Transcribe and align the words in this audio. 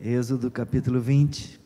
Êxodo 0.00 0.48
capítulo 0.48 1.00
20. 1.00 1.60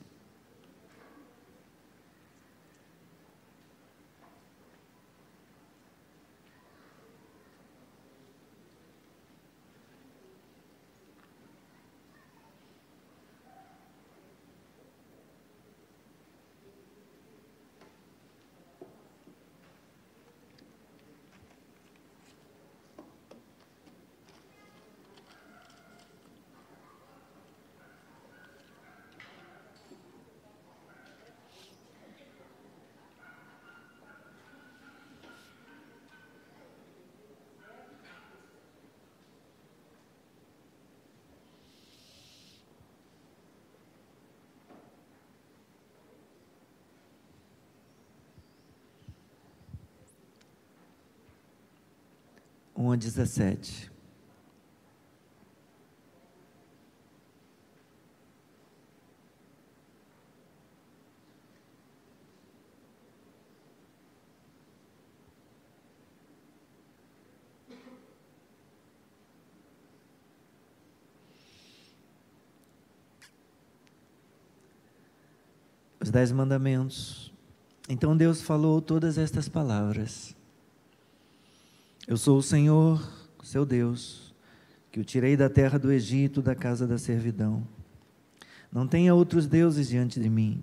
Um 52.92 52.94
a 52.94 52.96
dezessete. 52.96 53.90
Os 75.98 76.10
dez 76.10 76.30
mandamentos. 76.32 77.32
Então 77.88 78.16
Deus 78.16 78.42
falou 78.42 78.82
todas 78.82 79.16
estas 79.16 79.48
palavras. 79.48 80.36
Eu 82.06 82.16
sou 82.16 82.38
o 82.38 82.42
Senhor, 82.42 83.00
seu 83.44 83.64
Deus, 83.64 84.34
que 84.90 84.98
o 84.98 85.04
tirei 85.04 85.36
da 85.36 85.48
terra 85.48 85.78
do 85.78 85.92
Egito, 85.92 86.42
da 86.42 86.52
casa 86.52 86.84
da 86.84 86.98
servidão. 86.98 87.62
Não 88.72 88.88
tenha 88.88 89.14
outros 89.14 89.46
deuses 89.46 89.88
diante 89.88 90.18
de 90.18 90.28
mim. 90.28 90.60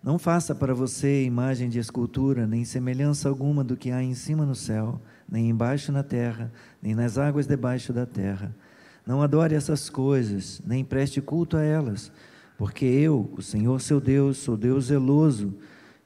Não 0.00 0.16
faça 0.16 0.54
para 0.54 0.72
você 0.72 1.24
imagem 1.24 1.68
de 1.68 1.80
escultura, 1.80 2.46
nem 2.46 2.64
semelhança 2.64 3.28
alguma 3.28 3.64
do 3.64 3.76
que 3.76 3.90
há 3.90 4.04
em 4.04 4.14
cima 4.14 4.46
no 4.46 4.54
céu, 4.54 5.00
nem 5.28 5.50
embaixo 5.50 5.90
na 5.90 6.04
terra, 6.04 6.52
nem 6.80 6.94
nas 6.94 7.18
águas 7.18 7.48
debaixo 7.48 7.92
da 7.92 8.06
terra. 8.06 8.54
Não 9.04 9.20
adore 9.20 9.56
essas 9.56 9.90
coisas, 9.90 10.62
nem 10.64 10.84
preste 10.84 11.20
culto 11.20 11.56
a 11.56 11.62
elas, 11.62 12.12
porque 12.56 12.84
eu, 12.84 13.32
o 13.36 13.42
Senhor 13.42 13.80
seu 13.80 14.00
Deus, 14.00 14.38
sou 14.38 14.56
Deus 14.56 14.84
zeloso, 14.86 15.52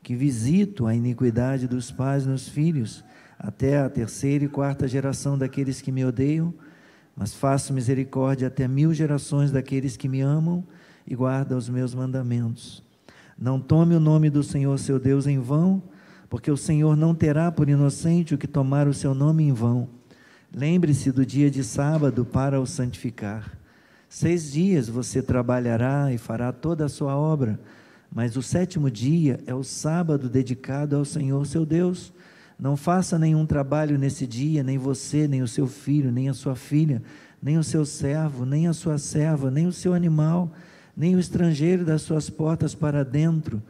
que 0.03 0.15
visito 0.17 0.87
a 0.87 0.95
iniquidade 0.95 1.69
dos 1.69 1.91
pais 1.91 2.25
nos 2.25 2.49
filhos 2.49 3.05
até 3.39 3.79
a 3.79 3.89
terceira 3.89 4.45
e 4.45 4.49
quarta 4.49 4.89
geração 4.89 5.39
daqueles 5.39 5.81
que 5.81 5.93
me 5.93 6.05
odeiam, 6.05 6.53
mas 7.15 7.35
faço 7.35 7.73
misericórdia 7.73 8.49
até 8.49 8.67
mil 8.67 8.93
gerações 8.93 9.53
daqueles 9.53 9.97
que 9.97 10.09
me 10.09 10.21
amam 10.21 10.65
e 11.07 11.15
guardam 11.15 11.57
os 11.57 11.69
meus 11.69 11.95
mandamentos. 11.95 12.83
Não 13.39 13.61
tome 13.61 13.95
o 13.95 14.01
nome 14.01 14.29
do 14.29 14.43
Senhor 14.43 14.77
seu 14.79 14.99
Deus 14.99 15.27
em 15.27 15.39
vão, 15.39 15.83
porque 16.29 16.51
o 16.51 16.57
Senhor 16.57 16.97
não 16.97 17.15
terá 17.15 17.51
por 17.53 17.69
inocente 17.69 18.35
o 18.35 18.39
que 18.39 18.49
tomar 18.49 18.89
o 18.89 18.95
seu 18.95 19.15
nome 19.15 19.45
em 19.45 19.53
vão. 19.53 19.89
Lembre-se 20.53 21.13
do 21.13 21.25
dia 21.25 21.51
de 21.51 21.63
sábado 21.63 22.25
para 22.25 22.61
o 22.61 22.67
santificar. 22.67 23.57
Seis 24.09 24.51
dias 24.51 24.89
você 24.89 25.23
trabalhará 25.23 26.13
e 26.13 26.19
fará 26.19 26.53
toda 26.53 26.87
a 26.87 26.89
sua 26.89 27.15
obra, 27.17 27.61
mas 28.11 28.37
o 28.37 28.43
sétimo 28.43 28.91
dia 28.91 29.39
é 29.47 29.55
o 29.55 29.63
sábado 29.63 30.29
dedicado 30.29 30.97
ao 30.97 31.05
Senhor 31.05 31.47
seu 31.47 31.67
Deus. 31.67 32.13
Não 32.59 32.77
faça 32.77 33.19
nenhum 33.19 33.47
trabalho 33.47 33.97
nesse 33.97 34.27
dia, 34.27 34.65
nem 34.65 34.77
você, 34.77 35.29
nem 35.29 35.43
o 35.43 35.49
seu 35.49 35.69
filho, 35.69 36.11
nem 36.11 36.29
a 36.29 36.35
sua 36.35 36.57
filha, 36.57 37.01
nem 37.41 37.57
o 37.57 37.63
seu 37.63 37.85
servo, 37.87 38.45
nem 38.45 38.67
a 38.67 38.73
sua 38.73 38.99
serva, 38.99 39.49
nem 39.49 39.67
o 39.67 39.73
seu 39.73 39.95
animal, 39.95 40.51
nem 40.97 41.15
o 41.15 41.21
estrangeiro 41.21 41.85
das 41.85 42.03
suas 42.03 42.29
portas 42.29 42.75
para 42.75 43.05
dentro. 43.05 43.63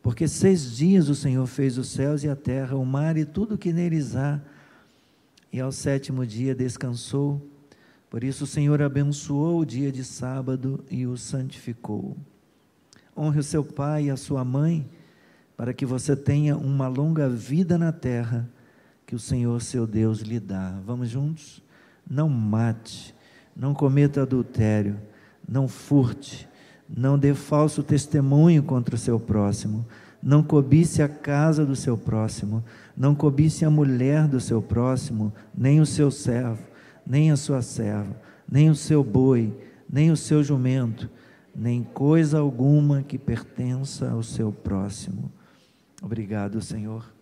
Porque 0.00 0.28
seis 0.28 0.76
dias 0.76 1.08
o 1.08 1.14
Senhor 1.14 1.44
fez 1.46 1.76
os 1.76 1.88
céus 1.88 2.22
e 2.22 2.28
a 2.28 2.36
terra, 2.36 2.76
o 2.76 2.86
mar 2.86 3.16
e 3.16 3.24
tudo 3.24 3.58
que 3.58 3.72
neles 3.72 4.14
há, 4.14 4.40
e 5.52 5.58
ao 5.58 5.72
sétimo 5.72 6.24
dia 6.24 6.54
descansou. 6.54 7.44
Por 8.08 8.22
isso 8.22 8.44
o 8.44 8.46
Senhor 8.46 8.80
abençoou 8.80 9.58
o 9.58 9.66
dia 9.66 9.90
de 9.90 10.04
sábado 10.04 10.84
e 10.88 11.04
o 11.04 11.16
santificou. 11.16 12.16
Honre 13.16 13.40
o 13.40 13.44
seu 13.44 13.64
pai 13.64 14.04
e 14.04 14.10
a 14.10 14.16
sua 14.16 14.44
mãe 14.44 14.88
para 15.60 15.74
que 15.74 15.84
você 15.84 16.16
tenha 16.16 16.56
uma 16.56 16.88
longa 16.88 17.28
vida 17.28 17.76
na 17.76 17.92
terra 17.92 18.48
que 19.04 19.14
o 19.14 19.18
Senhor 19.18 19.60
seu 19.60 19.86
Deus 19.86 20.20
lhe 20.20 20.40
dá. 20.40 20.80
Vamos 20.86 21.10
juntos? 21.10 21.62
Não 22.08 22.30
mate, 22.30 23.14
não 23.54 23.74
cometa 23.74 24.22
adultério, 24.22 24.98
não 25.46 25.68
furte, 25.68 26.48
não 26.88 27.18
dê 27.18 27.34
falso 27.34 27.82
testemunho 27.82 28.62
contra 28.62 28.94
o 28.94 28.98
seu 28.98 29.20
próximo, 29.20 29.84
não 30.22 30.42
cobice 30.42 31.02
a 31.02 31.08
casa 31.10 31.66
do 31.66 31.76
seu 31.76 31.94
próximo, 31.94 32.64
não 32.96 33.14
cobice 33.14 33.62
a 33.62 33.70
mulher 33.70 34.26
do 34.26 34.40
seu 34.40 34.62
próximo, 34.62 35.30
nem 35.54 35.78
o 35.78 35.84
seu 35.84 36.10
servo, 36.10 36.64
nem 37.06 37.30
a 37.30 37.36
sua 37.36 37.60
serva, 37.60 38.16
nem 38.50 38.70
o 38.70 38.74
seu 38.74 39.04
boi, 39.04 39.54
nem 39.92 40.10
o 40.10 40.16
seu 40.16 40.42
jumento, 40.42 41.10
nem 41.54 41.82
coisa 41.82 42.38
alguma 42.38 43.02
que 43.02 43.18
pertença 43.18 44.10
ao 44.10 44.22
seu 44.22 44.50
próximo. 44.50 45.30
Obrigado, 46.00 46.62
Senhor. 46.62 47.12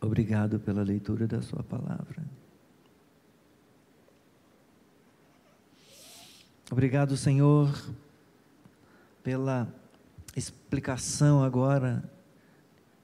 Obrigado 0.00 0.58
pela 0.58 0.82
leitura 0.82 1.26
da 1.26 1.42
Sua 1.42 1.62
palavra. 1.62 2.24
Obrigado, 6.70 7.16
Senhor, 7.16 7.72
pela 9.22 9.72
explicação 10.34 11.42
agora, 11.42 12.02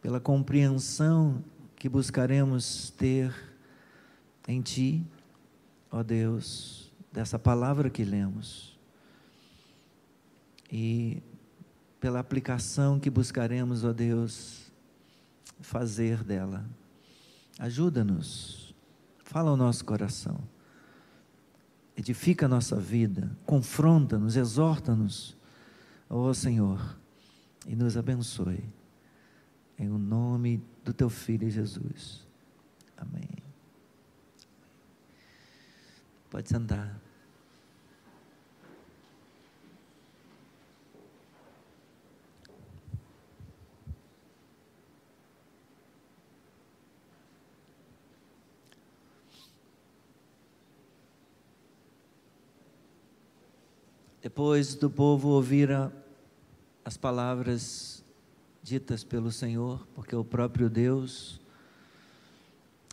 pela 0.01 0.19
compreensão 0.19 1.45
que 1.77 1.89
buscaremos 1.89 2.91
ter 2.91 3.35
em 4.49 4.61
Ti, 4.61 5.07
ó 5.91 6.03
Deus, 6.03 6.93
dessa 7.12 7.39
palavra 7.39 7.89
que 7.89 8.05
lemos. 8.05 8.77
E 10.71 11.23
pela 12.03 12.19
aplicação 12.19 12.99
que 12.99 13.09
buscaremos, 13.09 13.85
ó 13.85 13.93
Deus, 13.93 14.73
fazer 15.61 16.25
dela. 16.25 16.69
Ajuda-nos, 17.61 18.75
fala 19.23 19.51
ao 19.51 19.57
nosso 19.57 19.85
coração, 19.85 20.41
edifica 21.97 22.47
a 22.47 22.49
nossa 22.49 22.75
vida, 22.75 23.31
confronta-nos, 23.47 24.35
exorta-nos, 24.35 25.37
ó 26.11 26.35
Senhor, 26.35 26.99
e 27.69 27.77
nos 27.77 27.97
abençoe. 27.97 28.65
Em 29.79 29.89
o 29.89 29.97
nome 29.97 30.61
do 30.85 30.93
teu 30.93 31.09
Filho 31.09 31.49
Jesus. 31.49 32.27
Amém. 32.97 33.29
Pode 36.29 36.49
sentar. 36.49 37.02
Depois 54.23 54.77
do 54.77 54.89
povo 54.89 55.31
ouvir 55.31 55.69
as 56.85 56.97
palavras 56.97 58.05
ditas 58.63 59.03
pelo 59.03 59.33
Senhor, 59.33 59.85
porque 59.97 60.15
o 60.15 60.25
próprio 60.25 60.71
Deus 60.71 61.41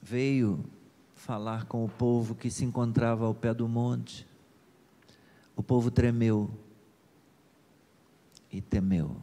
veio 0.02 0.66
falar 1.14 1.66
com 1.66 1.86
o 1.86 1.90
povo 1.90 2.34
que 2.34 2.50
se 2.50 2.66
encontrava 2.66 3.28
ao 3.28 3.36
pé 3.36 3.54
do 3.54 3.68
monte, 3.68 4.26
o 5.56 5.62
povo 5.62 5.92
tremeu 5.92 6.50
e 8.52 8.60
temeu. 8.60 9.16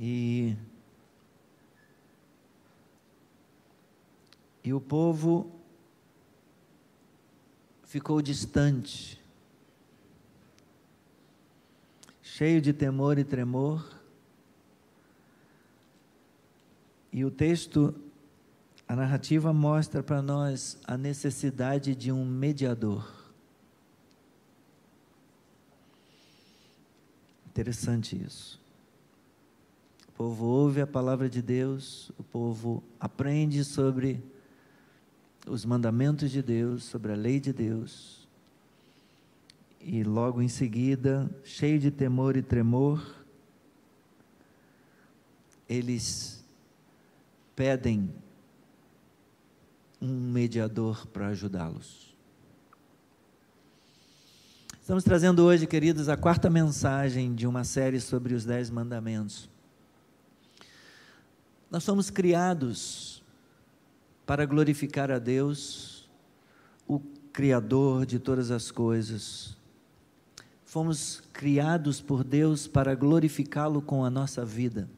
E, 0.00 0.56
e 4.64 4.72
o 4.72 4.80
povo 4.80 5.52
ficou 7.94 8.20
distante, 8.20 9.20
cheio 12.20 12.60
de 12.60 12.72
temor 12.72 13.20
e 13.20 13.22
tremor. 13.22 13.88
E 17.12 17.24
o 17.24 17.30
texto, 17.30 17.94
a 18.88 18.96
narrativa 18.96 19.52
mostra 19.52 20.02
para 20.02 20.20
nós 20.20 20.76
a 20.84 20.98
necessidade 20.98 21.94
de 21.94 22.10
um 22.10 22.24
mediador. 22.24 23.08
Interessante 27.46 28.20
isso. 28.20 28.60
O 30.08 30.12
povo 30.14 30.46
ouve 30.46 30.80
a 30.80 30.86
palavra 30.86 31.30
de 31.30 31.40
Deus, 31.40 32.10
o 32.18 32.24
povo 32.24 32.82
aprende 32.98 33.62
sobre 33.62 34.20
os 35.46 35.64
mandamentos 35.64 36.30
de 36.30 36.42
Deus, 36.42 36.84
sobre 36.84 37.12
a 37.12 37.16
lei 37.16 37.38
de 37.38 37.52
Deus. 37.52 38.26
E 39.80 40.02
logo 40.02 40.40
em 40.40 40.48
seguida, 40.48 41.30
cheio 41.44 41.78
de 41.78 41.90
temor 41.90 42.36
e 42.36 42.42
tremor, 42.42 43.24
eles 45.68 46.42
pedem 47.54 48.10
um 50.00 50.30
mediador 50.30 51.06
para 51.06 51.28
ajudá-los. 51.28 52.14
Estamos 54.80 55.02
trazendo 55.02 55.42
hoje, 55.42 55.66
queridos, 55.66 56.10
a 56.10 56.16
quarta 56.16 56.50
mensagem 56.50 57.34
de 57.34 57.46
uma 57.46 57.64
série 57.64 58.00
sobre 58.00 58.34
os 58.34 58.44
Dez 58.44 58.68
Mandamentos. 58.68 59.48
Nós 61.70 61.82
somos 61.82 62.10
criados 62.10 63.23
para 64.26 64.46
glorificar 64.46 65.10
a 65.10 65.18
Deus, 65.18 66.08
o 66.86 67.00
Criador 67.32 68.06
de 68.06 68.18
todas 68.18 68.50
as 68.50 68.70
coisas. 68.70 69.56
Fomos 70.64 71.22
criados 71.32 72.00
por 72.00 72.24
Deus 72.24 72.66
para 72.66 72.94
glorificá-lo 72.94 73.82
com 73.82 74.04
a 74.04 74.10
nossa 74.10 74.44
vida. 74.44 74.88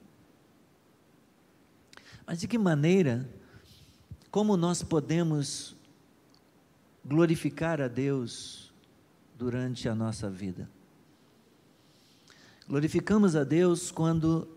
Mas 2.26 2.40
de 2.40 2.49
que 2.49 2.58
maneira, 2.58 3.28
como 4.31 4.56
nós 4.56 4.82
podemos 4.82 5.76
glorificar 7.05 7.81
a 7.81 7.88
Deus 7.88 8.73
durante 9.38 9.88
a 9.88 9.94
nossa 9.94 10.28
vida. 10.28 10.69
Glorificamos 12.69 13.37
a 13.37 13.44
Deus 13.44 13.93
quando 13.93 14.49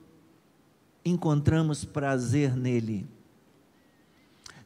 encontramos 1.05 1.85
prazer 1.85 2.55
nele. 2.55 3.07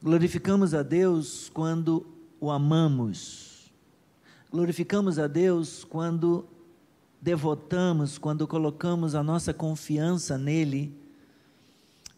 Glorificamos 0.04 0.74
a 0.74 0.84
Deus 0.84 1.50
quando 1.54 2.06
o 2.38 2.52
amamos. 2.52 3.72
Glorificamos 4.52 5.18
a 5.18 5.28
Deus 5.28 5.86
quando 5.86 6.46
devotamos, 7.22 8.18
quando 8.18 8.46
colocamos 8.46 9.16
a 9.16 9.24
nossa 9.24 9.54
confiança 9.54 10.38
nele. 10.38 10.94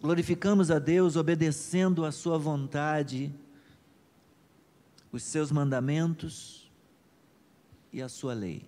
Glorificamos 0.01 0.71
a 0.71 0.79
Deus 0.79 1.15
obedecendo 1.15 2.05
a 2.05 2.11
sua 2.11 2.39
vontade, 2.39 3.31
os 5.11 5.21
seus 5.21 5.51
mandamentos 5.51 6.67
e 7.93 8.01
a 8.01 8.09
sua 8.09 8.33
lei. 8.33 8.67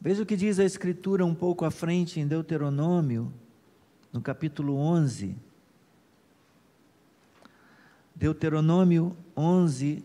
Veja 0.00 0.22
o 0.22 0.26
que 0.26 0.36
diz 0.36 0.60
a 0.60 0.64
Escritura 0.64 1.26
um 1.26 1.34
pouco 1.34 1.64
à 1.64 1.70
frente 1.72 2.20
em 2.20 2.28
Deuteronômio, 2.28 3.32
no 4.12 4.20
capítulo 4.20 4.76
11. 4.76 5.47
Deuteronômio 8.18 9.16
11 9.36 10.04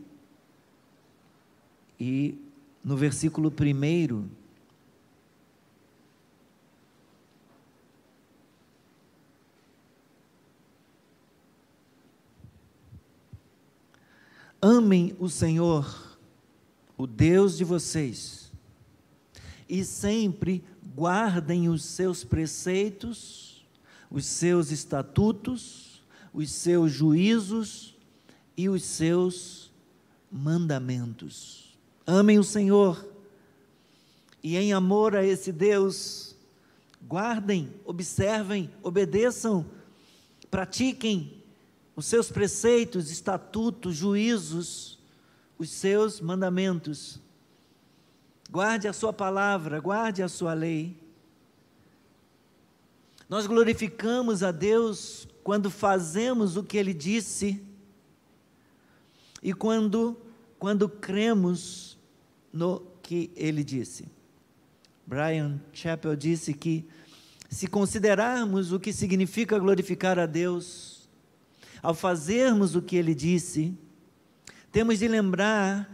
e 1.99 2.37
no 2.83 2.95
versículo 2.95 3.51
1. 3.51 4.29
Amem 14.61 15.15
o 15.19 15.27
Senhor 15.27 16.15
o 16.95 17.07
Deus 17.07 17.57
de 17.57 17.63
vocês, 17.63 18.51
e 19.67 19.83
sempre 19.83 20.63
guardem 20.95 21.67
os 21.67 21.83
seus 21.83 22.23
preceitos, 22.23 23.65
os 24.11 24.27
seus 24.27 24.69
estatutos, 24.69 26.03
os 26.31 26.51
seus 26.51 26.91
juízos 26.91 27.92
e 28.55 28.69
os 28.69 28.83
seus 28.83 29.71
mandamentos. 30.31 31.77
Amem 32.05 32.39
o 32.39 32.43
Senhor 32.43 33.07
e, 34.41 34.57
em 34.57 34.73
amor 34.73 35.15
a 35.15 35.23
esse 35.23 35.51
Deus, 35.51 36.35
guardem, 37.07 37.73
observem, 37.85 38.69
obedeçam, 38.81 39.65
pratiquem 40.51 41.41
os 41.95 42.05
seus 42.05 42.31
preceitos, 42.31 43.11
estatutos, 43.11 43.95
juízos 43.95 44.93
os 45.57 45.69
seus 45.69 46.19
mandamentos. 46.19 47.19
Guarde 48.49 48.87
a 48.87 48.93
sua 48.93 49.13
palavra, 49.13 49.79
guarde 49.79 50.21
a 50.21 50.27
sua 50.27 50.53
lei. 50.53 51.01
Nós 53.29 53.47
glorificamos 53.47 54.43
a 54.43 54.51
Deus 54.51 55.27
quando 55.43 55.69
fazemos 55.69 56.57
o 56.57 56.63
que 56.63 56.77
ele 56.77 56.93
disse 56.93 57.63
e 59.43 59.53
quando 59.53 60.17
quando 60.63 60.87
cremos 60.87 61.97
no 62.53 62.81
que 63.01 63.29
ele 63.35 63.65
disse. 63.65 64.07
Brian 65.05 65.59
Chappell 65.73 66.15
disse 66.15 66.53
que 66.53 66.87
se 67.49 67.67
considerarmos 67.67 68.71
o 68.71 68.79
que 68.79 68.93
significa 68.93 69.59
glorificar 69.59 70.17
a 70.17 70.25
Deus, 70.25 71.09
ao 71.81 71.93
fazermos 71.93 72.77
o 72.77 72.81
que 72.81 72.95
ele 72.95 73.13
disse, 73.13 73.77
temos 74.71 74.99
de 74.99 75.07
lembrar 75.09 75.89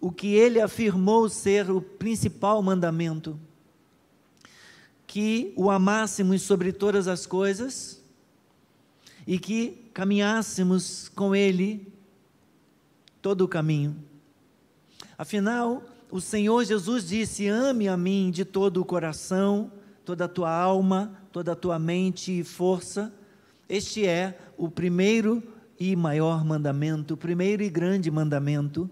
o 0.00 0.10
que 0.10 0.34
ele 0.34 0.60
afirmou 0.60 1.28
ser 1.28 1.70
o 1.70 1.80
principal 1.80 2.60
mandamento: 2.60 3.38
que 5.06 5.52
o 5.54 5.70
amássemos 5.70 6.42
sobre 6.42 6.72
todas 6.72 7.06
as 7.06 7.26
coisas 7.26 8.02
e 9.24 9.38
que 9.38 9.88
caminhássemos 9.94 11.08
com 11.10 11.32
ele 11.32 11.93
todo 13.24 13.40
o 13.40 13.48
caminho. 13.48 13.96
Afinal, 15.16 15.82
o 16.10 16.20
Senhor 16.20 16.62
Jesus 16.62 17.08
disse: 17.08 17.48
Ame 17.48 17.88
a 17.88 17.96
mim 17.96 18.30
de 18.30 18.44
todo 18.44 18.82
o 18.82 18.84
coração, 18.84 19.72
toda 20.04 20.26
a 20.26 20.28
tua 20.28 20.54
alma, 20.54 21.18
toda 21.32 21.52
a 21.52 21.56
tua 21.56 21.78
mente 21.78 22.40
e 22.40 22.44
força. 22.44 23.10
Este 23.66 24.06
é 24.06 24.38
o 24.58 24.68
primeiro 24.68 25.42
e 25.80 25.96
maior 25.96 26.44
mandamento, 26.44 27.14
o 27.14 27.16
primeiro 27.16 27.62
e 27.62 27.70
grande 27.70 28.10
mandamento. 28.10 28.90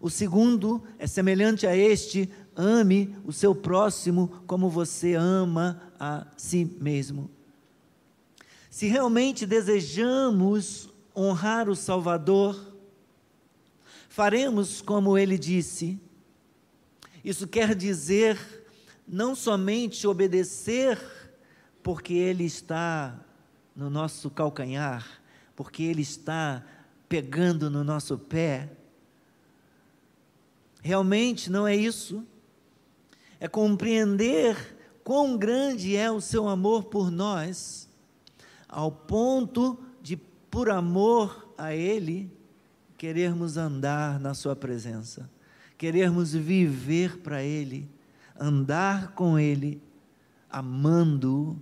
O 0.00 0.08
segundo 0.08 0.82
é 0.98 1.06
semelhante 1.06 1.66
a 1.66 1.76
este: 1.76 2.30
ame 2.56 3.14
o 3.22 3.34
seu 3.34 3.54
próximo 3.54 4.32
como 4.46 4.70
você 4.70 5.12
ama 5.12 5.78
a 6.00 6.26
si 6.38 6.64
mesmo. 6.80 7.30
Se 8.70 8.86
realmente 8.86 9.44
desejamos 9.44 10.88
honrar 11.14 11.68
o 11.68 11.76
Salvador, 11.76 12.67
faremos 14.18 14.82
como 14.82 15.16
ele 15.16 15.38
disse. 15.38 15.96
Isso 17.24 17.46
quer 17.46 17.72
dizer 17.72 18.36
não 19.06 19.32
somente 19.32 20.08
obedecer 20.08 20.98
porque 21.84 22.14
ele 22.14 22.42
está 22.42 23.16
no 23.76 23.88
nosso 23.88 24.28
calcanhar, 24.28 25.06
porque 25.54 25.84
Ele 25.84 26.02
está 26.02 26.64
pegando 27.08 27.70
no 27.70 27.84
nosso 27.84 28.18
pé. 28.18 28.72
Realmente 30.82 31.48
não 31.48 31.64
é 31.64 31.76
isso. 31.76 32.26
É 33.38 33.46
compreender 33.46 34.76
quão 35.04 35.38
grande 35.38 35.94
é 35.94 36.10
o 36.10 36.20
seu 36.20 36.48
amor 36.48 36.86
por 36.86 37.08
nós, 37.08 37.88
ao 38.68 38.90
ponto 38.90 39.78
de, 40.02 40.16
por 40.16 40.70
amor 40.70 41.54
a 41.56 41.72
Ele, 41.72 42.36
querermos 42.98 43.56
andar 43.56 44.20
na 44.20 44.34
Sua 44.34 44.54
presença, 44.54 45.30
querermos 45.78 46.34
viver 46.34 47.18
para 47.20 47.42
Ele, 47.42 47.88
andar 48.38 49.12
com 49.12 49.38
Ele, 49.38 49.80
amando-o 50.50 51.56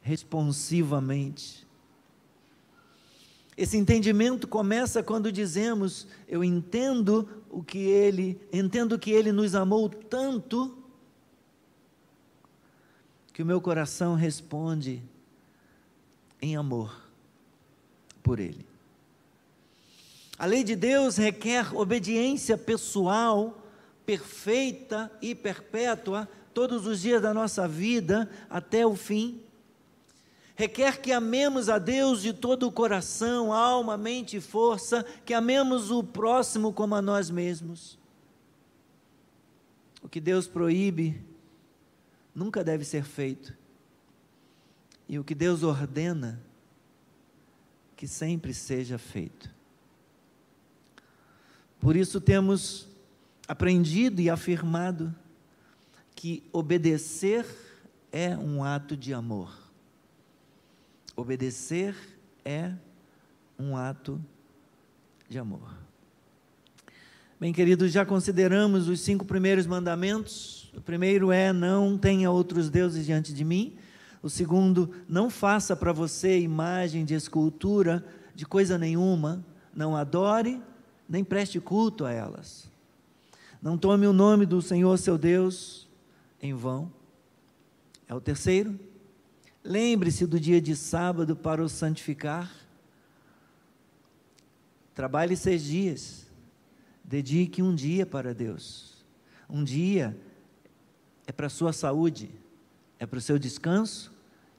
responsivamente 0.00 1.66
esse 3.56 3.76
entendimento 3.76 4.48
começa 4.48 5.02
quando 5.02 5.30
dizemos: 5.30 6.06
eu 6.26 6.42
entendo 6.42 7.28
o 7.50 7.62
que 7.62 7.78
ele, 7.78 8.40
entendo 8.52 8.98
que 8.98 9.10
ele 9.10 9.30
nos 9.30 9.54
amou 9.54 9.88
tanto 9.88 10.78
que 13.32 13.42
o 13.42 13.46
meu 13.46 13.60
coração 13.60 14.14
responde 14.14 15.02
em 16.40 16.56
amor 16.56 17.08
por 18.22 18.40
ele. 18.40 18.66
A 20.42 20.46
lei 20.46 20.64
de 20.64 20.74
Deus 20.74 21.18
requer 21.18 21.72
obediência 21.72 22.58
pessoal, 22.58 23.64
perfeita 24.04 25.08
e 25.22 25.36
perpétua, 25.36 26.28
todos 26.52 26.84
os 26.84 27.00
dias 27.00 27.22
da 27.22 27.32
nossa 27.32 27.68
vida 27.68 28.28
até 28.50 28.84
o 28.84 28.96
fim. 28.96 29.40
Requer 30.56 31.00
que 31.00 31.12
amemos 31.12 31.68
a 31.68 31.78
Deus 31.78 32.20
de 32.20 32.32
todo 32.32 32.66
o 32.66 32.72
coração, 32.72 33.52
alma, 33.52 33.96
mente 33.96 34.38
e 34.38 34.40
força, 34.40 35.06
que 35.24 35.32
amemos 35.32 35.92
o 35.92 36.02
próximo 36.02 36.72
como 36.72 36.96
a 36.96 37.00
nós 37.00 37.30
mesmos. 37.30 37.96
O 40.02 40.08
que 40.08 40.20
Deus 40.20 40.48
proíbe 40.48 41.24
nunca 42.34 42.64
deve 42.64 42.84
ser 42.84 43.04
feito. 43.04 43.56
E 45.08 45.20
o 45.20 45.22
que 45.22 45.36
Deus 45.36 45.62
ordena, 45.62 46.42
que 47.94 48.08
sempre 48.08 48.52
seja 48.52 48.98
feito. 48.98 49.61
Por 51.82 51.96
isso 51.96 52.20
temos 52.20 52.86
aprendido 53.48 54.20
e 54.20 54.30
afirmado 54.30 55.12
que 56.14 56.44
obedecer 56.52 57.44
é 58.12 58.36
um 58.36 58.62
ato 58.62 58.96
de 58.96 59.12
amor. 59.12 59.52
Obedecer 61.16 61.96
é 62.44 62.70
um 63.58 63.76
ato 63.76 64.24
de 65.28 65.40
amor. 65.40 65.76
Bem, 67.40 67.52
queridos, 67.52 67.90
já 67.90 68.06
consideramos 68.06 68.86
os 68.86 69.00
cinco 69.00 69.24
primeiros 69.24 69.66
mandamentos. 69.66 70.72
O 70.76 70.80
primeiro 70.80 71.32
é: 71.32 71.52
não 71.52 71.98
tenha 71.98 72.30
outros 72.30 72.70
deuses 72.70 73.04
diante 73.04 73.34
de 73.34 73.44
mim. 73.44 73.76
O 74.22 74.30
segundo, 74.30 74.88
não 75.08 75.28
faça 75.28 75.74
para 75.74 75.92
você 75.92 76.38
imagem 76.38 77.04
de 77.04 77.14
escultura 77.14 78.06
de 78.36 78.46
coisa 78.46 78.78
nenhuma. 78.78 79.44
Não 79.74 79.96
adore, 79.96 80.62
nem 81.12 81.22
preste 81.22 81.60
culto 81.60 82.04
a 82.04 82.10
elas. 82.10 82.68
Não 83.60 83.78
tome 83.78 84.06
o 84.06 84.12
nome 84.12 84.46
do 84.46 84.60
Senhor 84.60 84.98
seu 84.98 85.16
Deus 85.18 85.86
em 86.40 86.54
vão. 86.54 86.90
É 88.08 88.14
o 88.14 88.20
terceiro. 88.20 88.78
Lembre-se 89.62 90.26
do 90.26 90.40
dia 90.40 90.60
de 90.60 90.74
sábado 90.74 91.36
para 91.36 91.62
o 91.62 91.68
santificar. 91.68 92.50
Trabalhe 94.94 95.36
seis 95.36 95.62
dias 95.62 96.22
Dedique 97.04 97.62
um 97.62 97.74
dia 97.74 98.06
para 98.06 98.32
Deus. 98.32 99.04
Um 99.46 99.62
dia 99.62 100.16
é 101.26 101.32
para 101.32 101.46
a 101.46 101.50
sua 101.50 101.70
saúde, 101.70 102.30
é 102.98 103.04
para 103.04 103.18
o 103.18 103.20
seu 103.20 103.38
descanso 103.38 104.10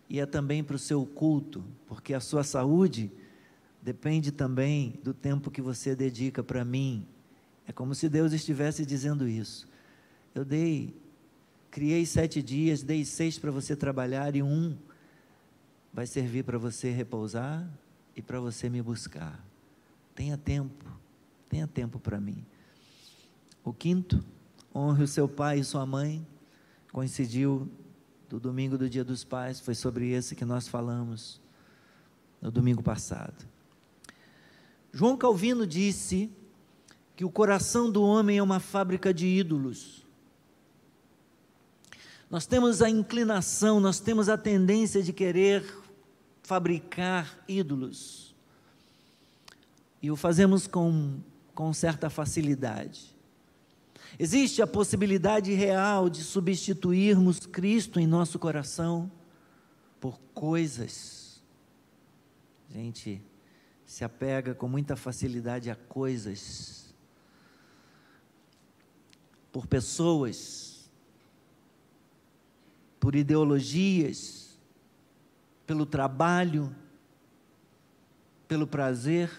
e 0.07 0.19
é 0.19 0.25
também 0.27 0.63
para 0.63 0.75
o 0.75 0.79
seu 0.79 1.03
culto, 1.03 1.63
porque 1.88 2.13
a 2.13 2.19
sua 2.19 2.43
saúde 2.43 3.12
depende 3.83 4.31
também 4.31 4.99
do 5.03 5.13
tempo 5.13 5.51
que 5.51 5.61
você 5.61 5.95
dedica 5.95 6.41
para 6.41 6.63
mim. 6.63 7.05
É 7.67 7.73
como 7.73 7.93
se 7.93 8.07
Deus 8.07 8.31
estivesse 8.31 8.85
dizendo 8.85 9.27
isso. 9.27 9.67
Eu 10.33 10.45
dei, 10.45 10.95
criei 11.69 12.05
sete 12.05 12.41
dias, 12.41 12.81
dei 12.81 13.03
seis 13.03 13.37
para 13.37 13.51
você 13.51 13.75
trabalhar 13.75 14.35
e 14.35 14.41
um 14.41 14.77
vai 15.93 16.07
servir 16.07 16.43
para 16.43 16.57
você 16.57 16.89
repousar 16.89 17.69
e 18.15 18.21
para 18.21 18.39
você 18.39 18.69
me 18.69 18.81
buscar. 18.81 19.45
Tenha 20.15 20.37
tempo 20.37 21.03
tenha 21.53 21.67
tempo 21.67 21.99
para 21.99 22.19
mim. 22.19 22.43
O 23.63 23.71
quinto, 23.71 24.25
honre 24.73 25.03
o 25.03 25.07
seu 25.07 25.29
pai 25.29 25.59
e 25.59 25.63
sua 25.63 25.85
mãe, 25.85 26.25
coincidiu 26.91 27.69
do 28.27 28.39
domingo 28.39 28.75
do 28.75 28.89
Dia 28.89 29.03
dos 29.03 29.23
Pais, 29.23 29.59
foi 29.59 29.75
sobre 29.75 30.09
esse 30.09 30.35
que 30.35 30.43
nós 30.43 30.67
falamos 30.67 31.39
no 32.41 32.49
domingo 32.49 32.81
passado. 32.81 33.52
João 34.93 35.17
Calvino 35.17 35.65
disse 35.65 36.29
que 37.15 37.25
o 37.25 37.31
coração 37.31 37.91
do 37.91 38.03
homem 38.03 38.38
é 38.38 38.43
uma 38.43 38.59
fábrica 38.59 39.13
de 39.13 39.25
ídolos. 39.25 40.05
Nós 42.29 42.45
temos 42.45 42.81
a 42.81 42.89
inclinação, 42.89 43.79
nós 43.79 44.00
temos 44.00 44.29
a 44.29 44.38
tendência 44.38 45.01
de 45.01 45.12
querer 45.12 45.65
fabricar 46.43 47.43
ídolos. 47.47 48.35
E 50.01 50.12
o 50.12 50.15
fazemos 50.15 50.67
com 50.67 51.19
com 51.53 51.71
certa 51.73 52.09
facilidade. 52.09 53.15
Existe 54.17 54.62
a 54.62 54.67
possibilidade 54.67 55.53
real 55.53 56.09
de 56.09 56.23
substituirmos 56.23 57.45
Cristo 57.45 58.00
em 58.00 58.07
nosso 58.07 58.38
coração 58.38 59.12
por 60.00 60.19
coisas. 60.33 61.41
Gente 62.69 63.21
se 63.93 64.03
apega 64.03 64.55
com 64.55 64.67
muita 64.67 64.95
facilidade 64.95 65.69
a 65.69 65.75
coisas, 65.75 66.91
por 69.51 69.67
pessoas, 69.67 70.89
por 73.00 73.13
ideologias, 73.13 74.57
pelo 75.67 75.85
trabalho, 75.85 76.75
pelo 78.47 78.65
prazer. 78.65 79.29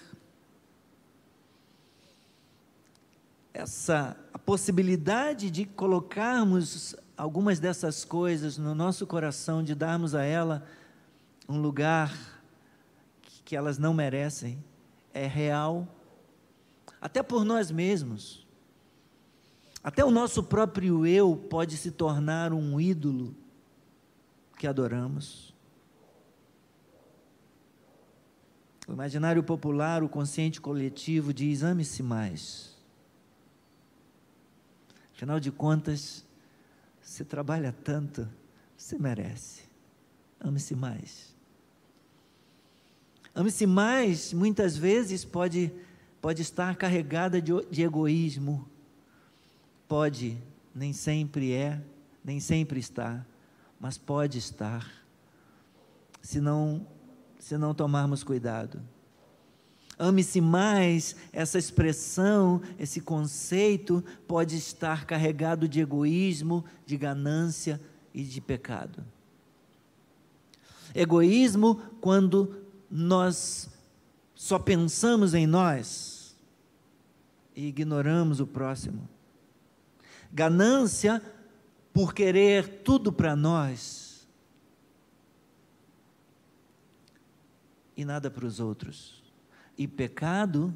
essa 3.52 4.16
a 4.32 4.38
possibilidade 4.38 5.50
de 5.50 5.64
colocarmos 5.64 6.94
algumas 7.16 7.58
dessas 7.58 8.04
coisas 8.04 8.56
no 8.56 8.72
nosso 8.72 9.04
coração, 9.04 9.64
de 9.64 9.74
darmos 9.74 10.14
a 10.14 10.22
ela 10.22 10.64
um 11.48 11.60
lugar 11.60 12.33
que, 13.54 13.56
elas 13.56 13.78
não 13.78 13.94
merecem, 13.94 14.62
é 15.12 15.28
real, 15.28 15.86
até 17.00 17.22
por 17.22 17.44
nós 17.44 17.70
mesmos. 17.70 18.44
Até 19.82 20.04
o 20.04 20.10
nosso 20.10 20.42
próprio 20.42 21.06
eu 21.06 21.36
pode 21.36 21.76
se 21.76 21.92
tornar 21.92 22.52
um 22.52 22.80
ídolo 22.80 23.32
que 24.58 24.66
adoramos. 24.66 25.54
O 28.88 28.92
imaginário 28.92 29.44
popular, 29.44 30.02
o 30.02 30.08
consciente 30.08 30.60
coletivo 30.60 31.32
diz: 31.32 31.62
ame-se 31.62 32.02
mais. 32.02 32.76
Afinal 35.14 35.38
de 35.38 35.52
contas, 35.52 36.26
você 37.00 37.24
trabalha 37.24 37.72
tanto, 37.84 38.28
você 38.76 38.98
merece. 38.98 39.62
Ame-se 40.40 40.74
mais. 40.74 41.33
Ame-se 43.34 43.66
mais, 43.66 44.32
muitas 44.32 44.76
vezes, 44.76 45.24
pode, 45.24 45.72
pode 46.20 46.42
estar 46.42 46.76
carregada 46.76 47.42
de, 47.42 47.52
de 47.68 47.82
egoísmo. 47.82 48.68
Pode, 49.88 50.38
nem 50.74 50.92
sempre 50.92 51.52
é, 51.52 51.80
nem 52.24 52.38
sempre 52.40 52.78
está, 52.80 53.26
mas 53.78 53.98
pode 53.98 54.38
estar, 54.38 54.90
se 56.22 56.40
não, 56.40 56.86
se 57.38 57.58
não 57.58 57.74
tomarmos 57.74 58.22
cuidado. 58.24 58.80
Ame-se 59.98 60.40
mais, 60.40 61.14
essa 61.32 61.58
expressão, 61.58 62.62
esse 62.78 63.00
conceito 63.00 64.02
pode 64.26 64.56
estar 64.56 65.04
carregado 65.04 65.68
de 65.68 65.80
egoísmo, 65.80 66.64
de 66.86 66.96
ganância 66.96 67.80
e 68.12 68.22
de 68.22 68.40
pecado. 68.40 69.04
Egoísmo 70.94 71.76
quando 72.00 72.63
nós 72.90 73.68
só 74.34 74.58
pensamos 74.58 75.34
em 75.34 75.46
nós 75.46 76.36
e 77.54 77.66
ignoramos 77.66 78.40
o 78.40 78.46
próximo. 78.46 79.08
Ganância 80.32 81.22
por 81.92 82.12
querer 82.12 82.82
tudo 82.82 83.12
para 83.12 83.36
nós 83.36 84.28
e 87.96 88.04
nada 88.04 88.30
para 88.30 88.44
os 88.44 88.58
outros 88.58 89.22
e 89.76 89.86
pecado, 89.86 90.72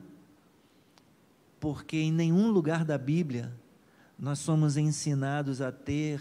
porque 1.61 1.97
em 1.97 2.13
nenhum 2.13 2.51
lugar 2.51 2.85
da 2.85 2.99
Bíblia 2.99 3.53
nós 4.19 4.39
somos 4.39 4.77
ensinados 4.77 5.61
a 5.61 5.71
ter, 5.71 6.21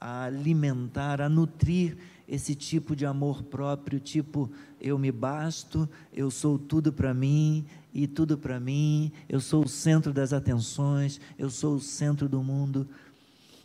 a 0.00 0.24
alimentar, 0.24 1.20
a 1.20 1.28
nutrir 1.28 1.96
esse 2.28 2.54
tipo 2.54 2.94
de 2.94 3.06
amor 3.06 3.42
próprio, 3.42 3.98
tipo 3.98 4.50
eu 4.80 4.98
me 4.98 5.10
basto, 5.10 5.88
eu 6.12 6.30
sou 6.30 6.58
tudo 6.58 6.92
para 6.92 7.14
mim 7.14 7.64
e 7.92 8.06
tudo 8.06 8.36
para 8.36 8.60
mim, 8.60 9.10
eu 9.28 9.40
sou 9.40 9.64
o 9.64 9.68
centro 9.68 10.12
das 10.12 10.32
atenções, 10.32 11.18
eu 11.38 11.48
sou 11.48 11.76
o 11.76 11.80
centro 11.80 12.28
do 12.28 12.42
mundo. 12.42 12.86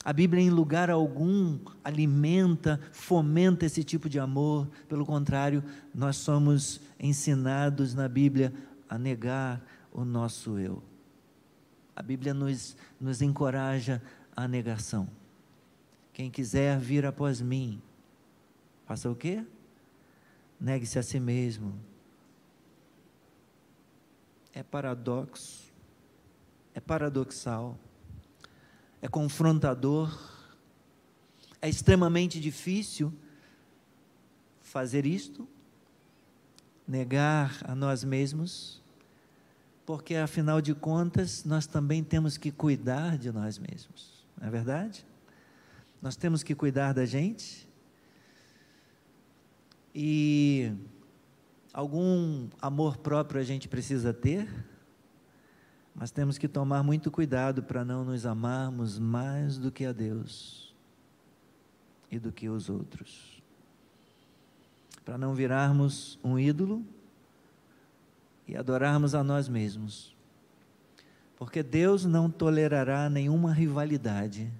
A 0.05 0.11
Bíblia, 0.11 0.41
em 0.41 0.49
lugar 0.49 0.89
algum, 0.89 1.59
alimenta, 1.83 2.79
fomenta 2.91 3.65
esse 3.65 3.83
tipo 3.83 4.09
de 4.09 4.19
amor. 4.19 4.67
Pelo 4.89 5.05
contrário, 5.05 5.63
nós 5.95 6.17
somos 6.17 6.81
ensinados 6.99 7.93
na 7.93 8.09
Bíblia 8.09 8.53
a 8.89 8.97
negar 8.97 9.61
o 9.93 10.03
nosso 10.03 10.59
eu. 10.59 10.83
A 11.95 12.01
Bíblia 12.01 12.33
nos, 12.33 12.75
nos 12.99 13.21
encoraja 13.21 14.01
à 14.35 14.45
negação. 14.45 15.07
Quem 16.11 16.29
quiser 16.29 16.77
vir 16.79 17.05
após 17.05 17.39
mim, 17.39 17.81
faça 18.85 19.09
o 19.09 19.15
quê? 19.15 19.45
Negue-se 20.59 20.99
a 20.99 21.03
si 21.03 21.19
mesmo. 21.19 21.73
é 24.53 24.61
paradoxo, 24.61 25.73
é 26.75 26.79
paradoxal, 26.79 27.77
é 29.01 29.07
confrontador, 29.07 30.15
é 31.61 31.67
extremamente 31.67 32.39
difícil 32.39 33.11
fazer 34.61 35.05
isto, 35.05 35.47
negar 36.87 37.59
a 37.63 37.73
nós 37.73 38.03
mesmos, 38.03 38.81
porque 39.85 40.15
afinal 40.15 40.61
de 40.61 40.75
contas 40.75 41.43
nós 41.43 41.65
também 41.65 42.03
temos 42.03 42.37
que 42.37 42.51
cuidar 42.51 43.17
de 43.17 43.31
nós 43.31 43.57
mesmos, 43.57 44.25
não 44.39 44.47
é 44.47 44.51
verdade? 44.51 45.05
Nós 46.01 46.15
temos 46.15 46.43
que 46.43 46.53
cuidar 46.53 46.93
da 46.93 47.05
gente 47.05 47.67
e 49.93 50.73
algum 51.73 52.47
amor 52.61 52.97
próprio 52.97 53.39
a 53.39 53.43
gente 53.43 53.67
precisa 53.67 54.13
ter, 54.13 54.47
mas 55.93 56.09
temos 56.09 56.37
que 56.37 56.47
tomar 56.47 56.81
muito 56.81 57.11
cuidado 57.11 57.61
para 57.61 57.85
não 57.85 58.03
nos 58.03 58.25
amarmos 58.25 58.97
mais 58.97 59.57
do 59.57 59.71
que 59.71 59.85
a 59.85 59.91
Deus 59.91 60.73
e 62.09 62.17
do 62.17 62.31
que 62.31 62.49
os 62.49 62.69
outros. 62.69 63.41
Para 65.05 65.17
não 65.17 65.35
virarmos 65.35 66.17
um 66.23 66.39
ídolo 66.39 66.83
e 68.47 68.55
adorarmos 68.55 69.13
a 69.13 69.23
nós 69.23 69.47
mesmos. 69.47 70.15
Porque 71.37 71.61
Deus 71.61 72.05
não 72.05 72.29
tolerará 72.29 73.09
nenhuma 73.09 73.53
rivalidade, 73.53 74.51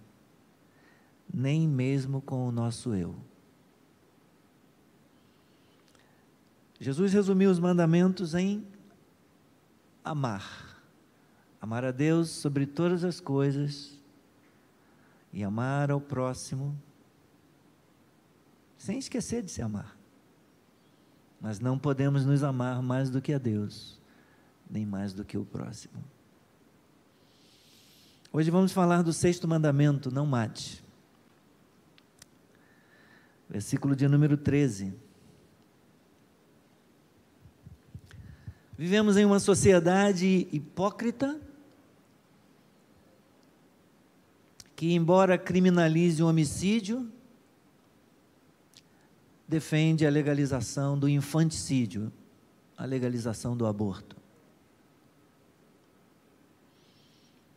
nem 1.34 1.68
mesmo 1.68 2.22
com 2.22 2.48
o 2.48 2.52
nosso 2.52 2.94
eu. 2.94 3.16
Jesus 6.84 7.14
resumiu 7.14 7.50
os 7.50 7.60
mandamentos 7.60 8.36
em 8.36 8.68
amar. 10.04 10.84
Amar 11.62 11.86
a 11.86 11.92
Deus 11.92 12.30
sobre 12.30 12.66
todas 12.66 13.06
as 13.06 13.22
coisas 13.22 13.98
e 15.32 15.46
amar 15.46 15.90
ao 15.90 16.02
próximo, 16.02 16.78
sem 18.78 19.00
esquecer 19.00 19.42
de 19.44 19.50
se 19.50 19.62
amar. 19.62 19.98
Mas 21.40 21.58
não 21.58 21.80
podemos 21.80 22.26
nos 22.26 22.44
amar 22.44 22.82
mais 22.82 23.10
do 23.10 23.22
que 23.22 23.32
a 23.32 23.38
Deus, 23.38 23.98
nem 24.70 24.86
mais 24.86 25.14
do 25.14 25.24
que 25.24 25.38
o 25.38 25.46
próximo. 25.46 26.04
Hoje 28.34 28.52
vamos 28.52 28.74
falar 28.74 29.04
do 29.04 29.14
sexto 29.14 29.48
mandamento: 29.48 30.14
não 30.14 30.26
mate. 30.26 30.84
Versículo 33.50 33.96
de 33.96 34.06
número 34.06 34.36
13. 34.36 35.03
Vivemos 38.84 39.16
em 39.16 39.24
uma 39.24 39.40
sociedade 39.40 40.46
hipócrita 40.52 41.40
que, 44.76 44.94
embora 44.94 45.38
criminalize 45.38 46.22
o 46.22 46.28
homicídio, 46.28 47.10
defende 49.48 50.06
a 50.06 50.10
legalização 50.10 51.00
do 51.00 51.08
infanticídio, 51.08 52.12
a 52.78 52.84
legalização 52.84 53.56
do 53.56 53.66
aborto. 53.66 54.18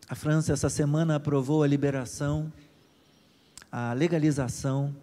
A 0.09 0.15
França, 0.15 0.53
essa 0.53 0.71
semana, 0.71 1.17
aprovou 1.17 1.65
a 1.65 1.67
liberação, 1.67 2.53
a 3.73 3.93
legalização, 3.95 4.95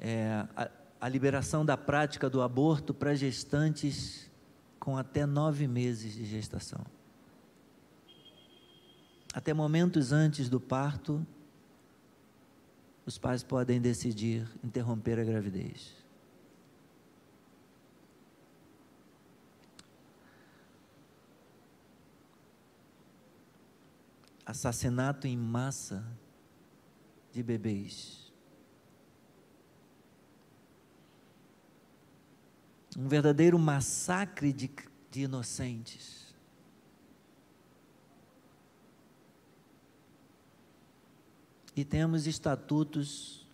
é, 0.00 0.44
a, 0.56 0.68
a 1.02 1.08
liberação 1.08 1.64
da 1.64 1.76
prática 1.76 2.28
do 2.28 2.42
aborto 2.42 2.92
para 2.92 3.14
gestantes 3.14 4.25
com 4.86 4.96
até 4.96 5.26
nove 5.26 5.66
meses 5.66 6.14
de 6.14 6.24
gestação. 6.24 6.86
Até 9.34 9.52
momentos 9.52 10.12
antes 10.12 10.48
do 10.48 10.60
parto, 10.60 11.26
os 13.04 13.18
pais 13.18 13.42
podem 13.42 13.80
decidir 13.80 14.48
interromper 14.62 15.18
a 15.18 15.24
gravidez. 15.24 15.92
Assassinato 24.46 25.26
em 25.26 25.36
massa 25.36 26.06
de 27.32 27.42
bebês. 27.42 28.25
Um 32.96 33.08
verdadeiro 33.08 33.58
massacre 33.58 34.52
de, 34.52 34.70
de 35.10 35.22
inocentes. 35.22 36.26
e 41.76 41.84
temos 41.84 42.26
estatutos 42.26 43.46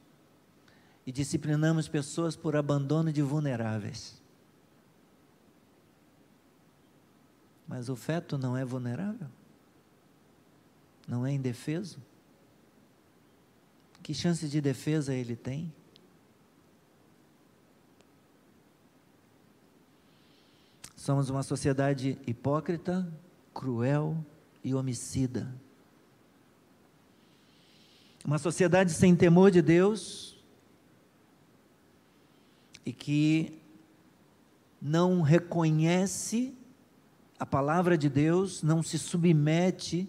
e 1.04 1.10
disciplinamos 1.10 1.88
pessoas 1.88 2.36
por 2.36 2.54
abandono 2.54 3.12
de 3.12 3.20
vulneráveis. 3.20 4.22
Mas 7.66 7.88
o 7.88 7.96
feto 7.96 8.38
não 8.38 8.56
é 8.56 8.64
vulnerável? 8.64 9.28
Não 11.08 11.26
é 11.26 11.32
indefeso? 11.32 12.00
Que 14.04 14.14
chance 14.14 14.48
de 14.48 14.60
defesa 14.60 15.12
ele 15.12 15.34
tem? 15.34 15.72
Somos 21.02 21.28
uma 21.28 21.42
sociedade 21.42 22.16
hipócrita, 22.28 23.12
cruel 23.52 24.24
e 24.62 24.72
homicida. 24.72 25.52
Uma 28.24 28.38
sociedade 28.38 28.92
sem 28.92 29.16
temor 29.16 29.50
de 29.50 29.60
Deus 29.60 30.40
e 32.86 32.92
que 32.92 33.60
não 34.80 35.22
reconhece 35.22 36.56
a 37.36 37.44
palavra 37.44 37.98
de 37.98 38.08
Deus, 38.08 38.62
não 38.62 38.80
se 38.80 38.96
submete 38.96 40.08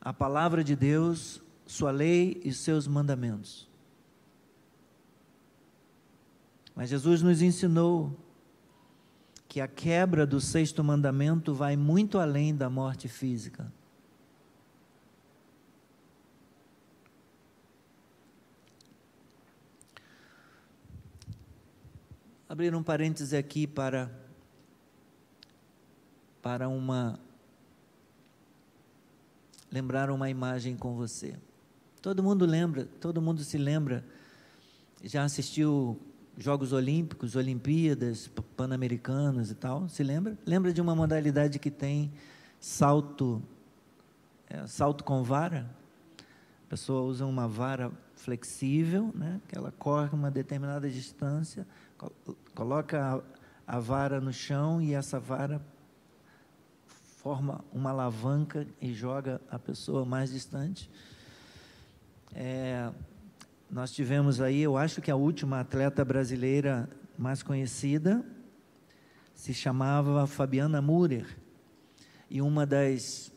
à 0.00 0.14
palavra 0.14 0.64
de 0.64 0.74
Deus, 0.74 1.42
sua 1.66 1.90
lei 1.90 2.40
e 2.42 2.54
seus 2.54 2.88
mandamentos. 2.88 3.68
Mas 6.74 6.88
Jesus 6.88 7.20
nos 7.20 7.42
ensinou 7.42 8.24
que 9.56 9.60
a 9.62 9.66
quebra 9.66 10.26
do 10.26 10.38
sexto 10.38 10.84
mandamento 10.84 11.54
vai 11.54 11.78
muito 11.78 12.18
além 12.18 12.54
da 12.54 12.68
morte 12.68 13.08
física. 13.08 13.72
abrir 22.46 22.74
um 22.74 22.82
parêntese 22.82 23.34
aqui 23.34 23.66
para 23.66 24.10
para 26.42 26.68
uma 26.68 27.18
lembrar 29.72 30.10
uma 30.10 30.28
imagem 30.28 30.76
com 30.76 30.94
você. 30.94 31.34
Todo 32.02 32.22
mundo 32.22 32.44
lembra, 32.44 32.84
todo 33.00 33.22
mundo 33.22 33.42
se 33.42 33.56
lembra, 33.56 34.04
já 35.02 35.24
assistiu 35.24 35.98
Jogos 36.38 36.72
Olímpicos, 36.72 37.34
Olimpíadas, 37.34 38.28
Pan-Americanos 38.56 39.50
e 39.50 39.54
tal, 39.54 39.88
se 39.88 40.02
lembra? 40.02 40.36
Lembra 40.44 40.72
de 40.72 40.80
uma 40.82 40.94
modalidade 40.94 41.58
que 41.58 41.70
tem 41.70 42.12
salto, 42.60 43.42
é, 44.48 44.66
salto 44.66 45.02
com 45.02 45.22
vara? 45.22 45.70
A 46.66 46.68
pessoa 46.68 47.02
usa 47.02 47.24
uma 47.24 47.48
vara 47.48 47.90
flexível, 48.16 49.12
né, 49.14 49.40
que 49.48 49.56
ela 49.56 49.72
corre 49.78 50.10
uma 50.14 50.30
determinada 50.30 50.90
distância, 50.90 51.66
coloca 52.54 53.22
a, 53.66 53.76
a 53.76 53.80
vara 53.80 54.20
no 54.20 54.32
chão 54.32 54.82
e 54.82 54.92
essa 54.92 55.18
vara 55.18 55.62
forma 56.86 57.64
uma 57.72 57.90
alavanca 57.90 58.66
e 58.80 58.92
joga 58.92 59.40
a 59.50 59.58
pessoa 59.58 60.04
mais 60.04 60.30
distante. 60.30 60.90
É, 62.34 62.90
nós 63.70 63.92
tivemos 63.92 64.40
aí, 64.40 64.60
eu 64.60 64.76
acho 64.76 65.00
que 65.00 65.10
a 65.10 65.16
última 65.16 65.60
atleta 65.60 66.04
brasileira 66.04 66.88
mais 67.18 67.42
conhecida 67.42 68.24
se 69.34 69.52
chamava 69.52 70.26
Fabiana 70.26 70.80
Murer 70.80 71.26
e 72.30 72.40
uma 72.40 72.64
das 72.64 73.32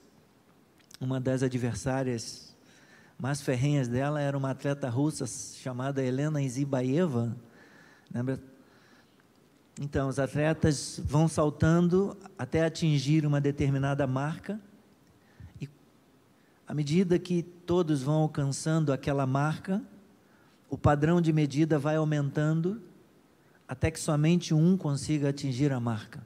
uma 1.02 1.20
das 1.20 1.44
adversárias 1.44 2.56
mais 3.18 3.42
ferrenhas 3.42 3.88
dela 3.88 4.22
era 4.22 4.38
uma 4.38 4.52
atleta 4.52 4.90
russa 4.90 5.26
chamada 5.28 6.04
Helena 6.04 6.42
Izibaeva, 6.42 7.36
lembra? 8.14 8.40
Então, 9.82 10.10
os 10.10 10.20
atletas 10.20 11.00
vão 11.04 11.28
saltando 11.28 12.18
até 12.38 12.66
atingir 12.66 13.26
uma 13.26 13.40
determinada 13.40 14.06
marca, 14.06 14.60
e 15.62 15.70
à 16.68 16.74
medida 16.74 17.18
que 17.18 17.44
todos 17.44 18.02
vão 18.02 18.16
alcançando 18.16 18.92
aquela 18.92 19.26
marca, 19.26 19.82
o 20.70 20.78
padrão 20.78 21.20
de 21.22 21.34
medida 21.34 21.80
vai 21.80 21.96
aumentando 21.96 22.82
até 23.68 23.92
que 23.92 24.00
somente 24.00 24.54
um 24.54 24.78
consiga 24.78 25.30
atingir 25.30 25.72
a 25.72 25.80
marca. 25.80 26.26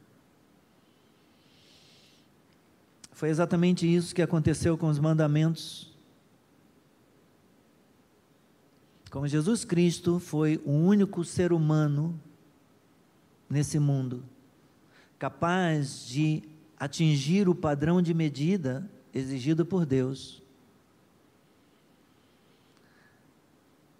Foi 3.11 3.29
exatamente 3.29 3.91
isso 3.91 4.13
que 4.13 4.21
aconteceu 4.21 4.77
com 4.77 4.87
os 4.87 4.99
mandamentos. 4.99 5.91
Como 9.09 9.27
Jesus 9.27 9.63
Cristo 9.63 10.19
foi 10.19 10.61
o 10.65 10.71
único 10.71 11.23
ser 11.23 11.53
humano 11.53 12.19
nesse 13.49 13.77
mundo 13.79 14.23
capaz 15.23 16.05
de 16.05 16.43
atingir 16.77 17.47
o 17.47 17.55
padrão 17.55 18.01
de 18.01 18.13
medida 18.13 18.85
exigido 19.13 19.65
por 19.65 19.85
Deus. 19.85 20.42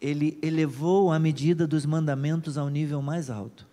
Ele 0.04 0.38
elevou 0.42 1.13
a 1.13 1.18
medida 1.18 1.66
dos 1.66 1.86
mandamentos 1.86 2.58
ao 2.58 2.68
nível 2.68 3.02
mais 3.02 3.30
alto. 3.30 3.66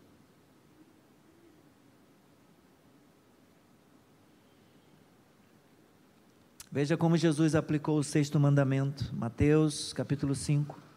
Veja 6.71 6.97
como 6.97 7.17
Jesus 7.17 7.57
aplicou 7.57 7.99
o 7.99 8.05
sexto 8.05 8.39
mandamento, 8.39 9.13
Mateus 9.13 9.93
capítulo 9.93 10.37
5. 10.37 10.90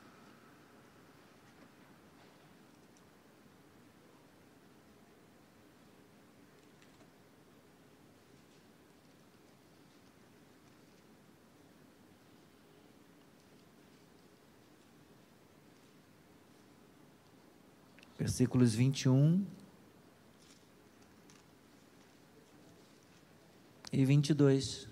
Versículos 18.33 18.73
21 18.73 19.45
e 23.91 24.03
22. 24.03 24.87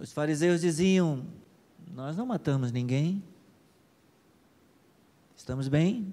Os 0.00 0.12
fariseus 0.12 0.62
diziam: 0.62 1.24
Nós 1.92 2.16
não 2.16 2.26
matamos 2.26 2.72
ninguém. 2.72 3.22
Estamos 5.36 5.68
bem? 5.68 6.12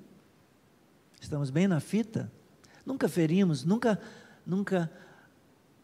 Estamos 1.20 1.50
bem 1.50 1.68
na 1.68 1.80
fita? 1.80 2.32
Nunca 2.86 3.10
ferimos, 3.10 3.64
nunca, 3.64 4.00
nunca 4.46 4.92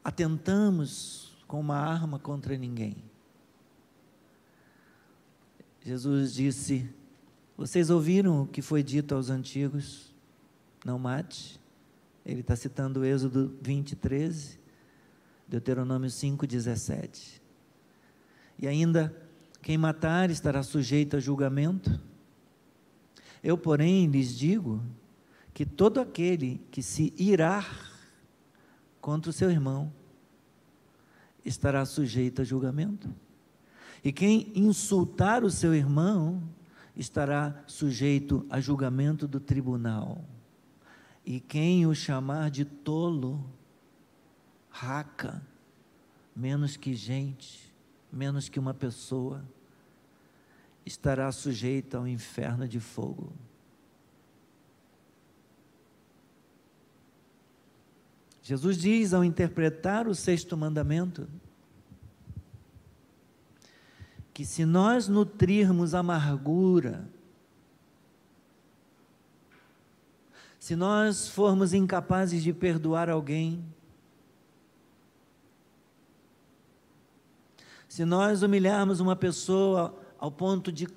atentamos 0.04 1.36
com 1.48 1.60
uma 1.60 1.78
arma 1.78 2.20
contra 2.20 2.56
ninguém. 2.56 3.09
Jesus 5.82 6.34
disse: 6.34 6.90
Vocês 7.58 7.90
ouviram 7.90 8.44
o 8.44 8.48
que 8.48 8.62
foi 8.62 8.84
dito 8.84 9.16
aos 9.16 9.30
antigos? 9.30 10.14
Não 10.86 11.00
mate. 11.00 11.60
Ele 12.26 12.42
está 12.42 12.56
citando 12.56 13.00
o 13.00 13.06
Êxodo 13.06 13.58
20, 13.62 13.96
13, 13.96 14.60
Deuteronômio 15.48 16.10
5, 16.10 16.46
17. 16.46 17.42
E 18.60 18.68
ainda, 18.68 19.16
quem 19.62 19.78
matar 19.78 20.30
estará 20.30 20.62
sujeito 20.62 21.16
a 21.16 21.20
julgamento. 21.20 22.00
Eu, 23.42 23.58
porém, 23.58 24.08
lhes 24.08 24.38
digo 24.38 24.84
que 25.54 25.66
todo 25.66 26.00
aquele 26.00 26.62
que 26.70 26.84
se 26.84 27.14
irar 27.18 27.90
contra 29.00 29.30
o 29.30 29.34
seu 29.34 29.50
irmão 29.50 29.92
estará 31.44 31.86
sujeito 31.86 32.42
a 32.42 32.46
julgamento. 32.46 33.10
E 34.04 34.12
quem 34.12 34.52
insultar 34.56 35.44
o 35.44 35.50
seu 35.50 35.74
irmão 35.74 36.42
estará 36.96 37.64
sujeito 37.68 38.46
a 38.50 38.60
julgamento 38.60 39.28
do 39.28 39.40
tribunal. 39.40 40.24
E 41.26 41.40
quem 41.40 41.86
o 41.86 41.94
chamar 41.94 42.50
de 42.50 42.66
tolo, 42.66 43.44
raca, 44.70 45.42
menos 46.36 46.78
que 46.78 46.94
gente, 46.94 47.74
menos 48.12 48.50
que 48.50 48.60
uma 48.60 48.74
pessoa, 48.74 49.44
estará 50.86 51.32
sujeita 51.32 51.98
ao 51.98 52.08
inferno 52.08 52.68
de 52.68 52.80
fogo. 52.80 53.32
Jesus 58.42 58.78
diz 58.78 59.14
ao 59.14 59.24
interpretar 59.24 60.08
o 60.08 60.16
sexto 60.16 60.58
mandamento 60.58 61.28
que 64.40 64.46
se 64.46 64.66
nós 64.66 65.10
nutrirmos 65.10 65.94
amargura, 65.94 67.06
se 70.58 70.78
nós 70.78 71.28
formos 71.28 71.74
incapazes 71.74 72.42
de 72.42 72.54
perdoar 72.54 73.10
alguém, 73.10 73.62
Se 77.90 78.06
nós 78.06 78.44
humilharmos 78.44 79.02
uma 79.02 79.16
pessoa 79.16 79.94
ao 80.18 80.32
ponto 80.32 80.72
de 80.72 80.88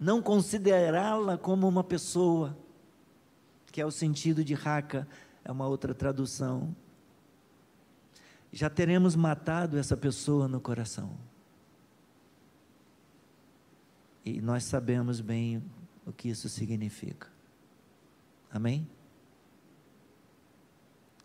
não 0.00 0.20
considerá-la 0.20 1.38
como 1.38 1.68
uma 1.68 1.84
pessoa, 1.84 2.56
que 3.70 3.80
é 3.80 3.86
o 3.86 3.92
sentido 3.92 4.42
de 4.42 4.54
raca, 4.54 5.06
é 5.44 5.52
uma 5.52 5.68
outra 5.68 5.94
tradução, 5.94 6.74
já 8.52 8.68
teremos 8.68 9.14
matado 9.14 9.78
essa 9.78 9.96
pessoa 9.96 10.48
no 10.48 10.60
coração. 10.60 11.25
E 14.26 14.42
nós 14.42 14.64
sabemos 14.64 15.22
bem 15.22 15.62
o 16.04 16.12
que 16.12 16.28
isso 16.28 16.50
significa. 16.50 17.28
Amém? 18.52 18.86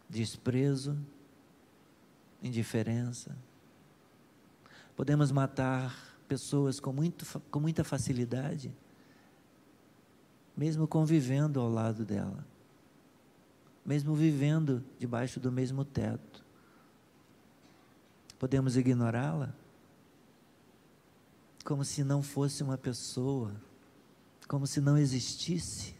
Desprezo, 0.09 0.97
indiferença, 2.41 3.35
Podemos 5.01 5.31
matar 5.31 6.15
pessoas 6.27 6.79
com, 6.79 6.93
muito, 6.93 7.25
com 7.49 7.59
muita 7.59 7.83
facilidade, 7.83 8.71
mesmo 10.55 10.87
convivendo 10.87 11.59
ao 11.59 11.67
lado 11.67 12.05
dela, 12.05 12.45
mesmo 13.83 14.13
vivendo 14.13 14.83
debaixo 14.99 15.39
do 15.39 15.51
mesmo 15.51 15.83
teto. 15.83 16.45
Podemos 18.37 18.77
ignorá-la 18.77 19.55
como 21.63 21.83
se 21.85 22.03
não 22.03 22.21
fosse 22.21 22.63
uma 22.63 22.77
pessoa, 22.77 23.53
como 24.47 24.65
se 24.65 24.81
não 24.81 24.97
existisse. 24.97 25.95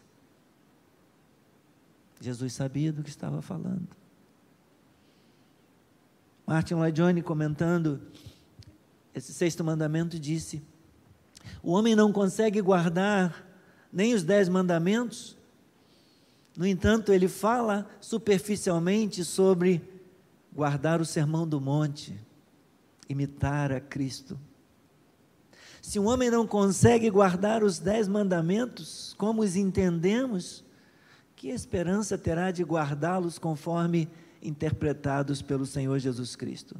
Jesus 2.20 2.54
sabia 2.54 2.92
do 2.92 3.04
que 3.04 3.10
estava 3.10 3.42
falando. 3.42 3.88
Martin 6.46 6.76
Lloyd 6.76 6.96
Jones 6.96 7.24
comentando 7.24 8.02
esse 9.14 9.34
sexto 9.34 9.64
mandamento 9.64 10.20
disse: 10.20 10.62
o 11.64 11.72
homem 11.72 11.96
não 11.96 12.12
consegue 12.12 12.62
guardar 12.62 13.48
nem 13.92 14.14
os 14.14 14.24
dez 14.24 14.48
mandamentos, 14.48 15.38
no 16.56 16.68
entanto, 16.68 17.14
ele 17.14 17.28
fala 17.28 17.90
superficialmente 18.00 19.24
sobre 19.24 19.82
guardar 20.54 21.00
o 21.00 21.06
sermão 21.06 21.48
do 21.48 21.62
monte, 21.62 22.20
imitar 23.08 23.72
a 23.72 23.80
Cristo. 23.80 24.38
Se 25.82 25.98
um 25.98 26.08
homem 26.08 26.30
não 26.30 26.46
consegue 26.46 27.10
guardar 27.10 27.64
os 27.64 27.80
dez 27.80 28.08
mandamentos, 28.08 29.16
como 29.18 29.42
os 29.42 29.56
entendemos, 29.56 30.64
que 31.36 31.50
esperança 31.50 32.20
terá 32.20 32.52
de 32.52 32.64
guardá-los 32.64 33.40
conforme 33.40 34.08
interpretados 34.44 35.42
pelo 35.42 35.66
Senhor 35.66 35.98
Jesus 35.98 36.36
Cristo? 36.36 36.76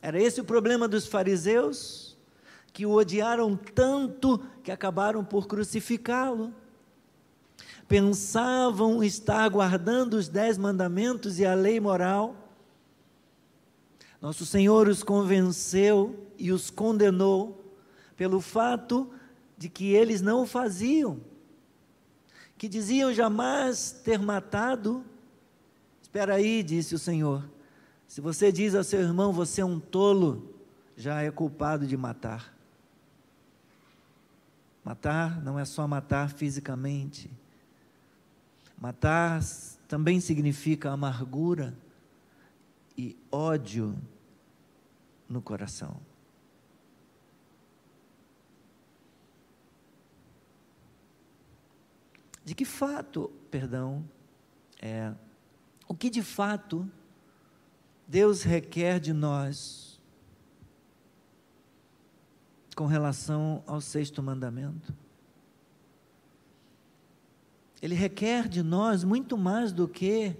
Era 0.00 0.18
esse 0.20 0.40
o 0.40 0.44
problema 0.44 0.88
dos 0.88 1.06
fariseus, 1.06 2.16
que 2.72 2.86
o 2.86 2.92
odiaram 2.92 3.54
tanto 3.54 4.38
que 4.62 4.72
acabaram 4.72 5.22
por 5.22 5.46
crucificá-lo. 5.46 6.54
Pensavam 7.86 9.04
estar 9.04 9.46
guardando 9.50 10.14
os 10.14 10.26
dez 10.26 10.56
mandamentos 10.56 11.38
e 11.38 11.44
a 11.44 11.54
lei 11.54 11.78
moral. 11.78 12.34
Nosso 14.20 14.46
Senhor 14.46 14.88
os 14.88 15.02
convenceu 15.02 16.23
e 16.38 16.52
os 16.52 16.70
condenou 16.70 17.64
pelo 18.16 18.40
fato 18.40 19.10
de 19.56 19.68
que 19.68 19.92
eles 19.92 20.20
não 20.20 20.42
o 20.42 20.46
faziam, 20.46 21.20
que 22.56 22.68
diziam 22.68 23.12
jamais 23.12 23.92
ter 24.04 24.18
matado. 24.18 25.04
Espera 26.02 26.34
aí, 26.34 26.62
disse 26.62 26.94
o 26.94 26.98
Senhor, 26.98 27.44
se 28.06 28.20
você 28.20 28.52
diz 28.52 28.74
ao 28.74 28.84
seu 28.84 29.00
irmão, 29.00 29.32
você 29.32 29.60
é 29.60 29.64
um 29.64 29.80
tolo, 29.80 30.54
já 30.96 31.22
é 31.22 31.30
culpado 31.30 31.86
de 31.86 31.96
matar. 31.96 32.54
Matar 34.84 35.42
não 35.42 35.58
é 35.58 35.64
só 35.64 35.88
matar 35.88 36.30
fisicamente. 36.30 37.30
Matar 38.78 39.40
também 39.88 40.20
significa 40.20 40.90
amargura 40.90 41.74
e 42.96 43.16
ódio 43.32 43.96
no 45.28 45.40
coração. 45.40 45.96
De 52.44 52.54
que 52.54 52.64
fato, 52.64 53.30
perdão, 53.50 54.04
é 54.80 55.12
o 55.88 55.94
que 55.94 56.10
de 56.10 56.22
fato 56.22 56.88
Deus 58.06 58.42
requer 58.42 59.00
de 59.00 59.12
nós 59.12 60.00
com 62.74 62.86
relação 62.86 63.62
ao 63.66 63.80
sexto 63.80 64.22
mandamento. 64.22 64.94
Ele 67.80 67.94
requer 67.94 68.48
de 68.48 68.62
nós 68.62 69.04
muito 69.04 69.36
mais 69.36 69.72
do 69.72 69.86
que 69.86 70.36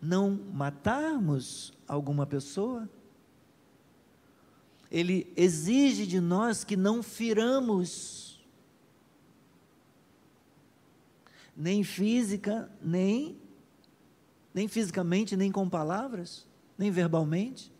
não 0.00 0.38
matarmos 0.52 1.72
alguma 1.88 2.26
pessoa. 2.26 2.88
Ele 4.90 5.32
exige 5.36 6.06
de 6.06 6.20
nós 6.20 6.62
que 6.62 6.76
não 6.76 7.02
firamos, 7.02 8.23
nem 11.56 11.84
física, 11.84 12.70
nem, 12.82 13.36
nem 14.52 14.66
fisicamente, 14.68 15.36
nem 15.36 15.52
com 15.52 15.68
palavras, 15.68 16.46
nem 16.76 16.90
verbalmente. 16.90 17.72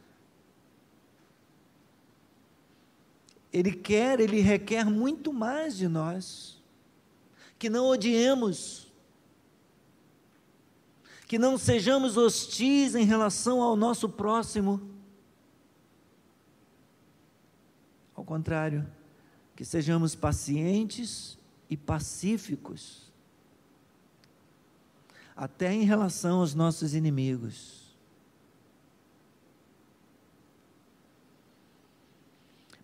Ele 3.52 3.72
quer, 3.72 4.18
ele 4.20 4.40
requer 4.40 4.84
muito 4.84 5.32
mais 5.32 5.76
de 5.76 5.86
nós. 5.88 6.62
Que 7.58 7.70
não 7.70 7.86
odiemos, 7.86 8.92
que 11.26 11.38
não 11.38 11.56
sejamos 11.56 12.16
hostis 12.16 12.94
em 12.94 13.04
relação 13.04 13.62
ao 13.62 13.76
nosso 13.76 14.08
próximo. 14.08 14.80
Ao 18.14 18.24
contrário, 18.24 18.86
que 19.56 19.64
sejamos 19.64 20.14
pacientes 20.14 21.38
e 21.70 21.76
pacíficos, 21.76 23.03
até 25.36 25.72
em 25.72 25.84
relação 25.84 26.40
aos 26.40 26.54
nossos 26.54 26.94
inimigos. 26.94 27.84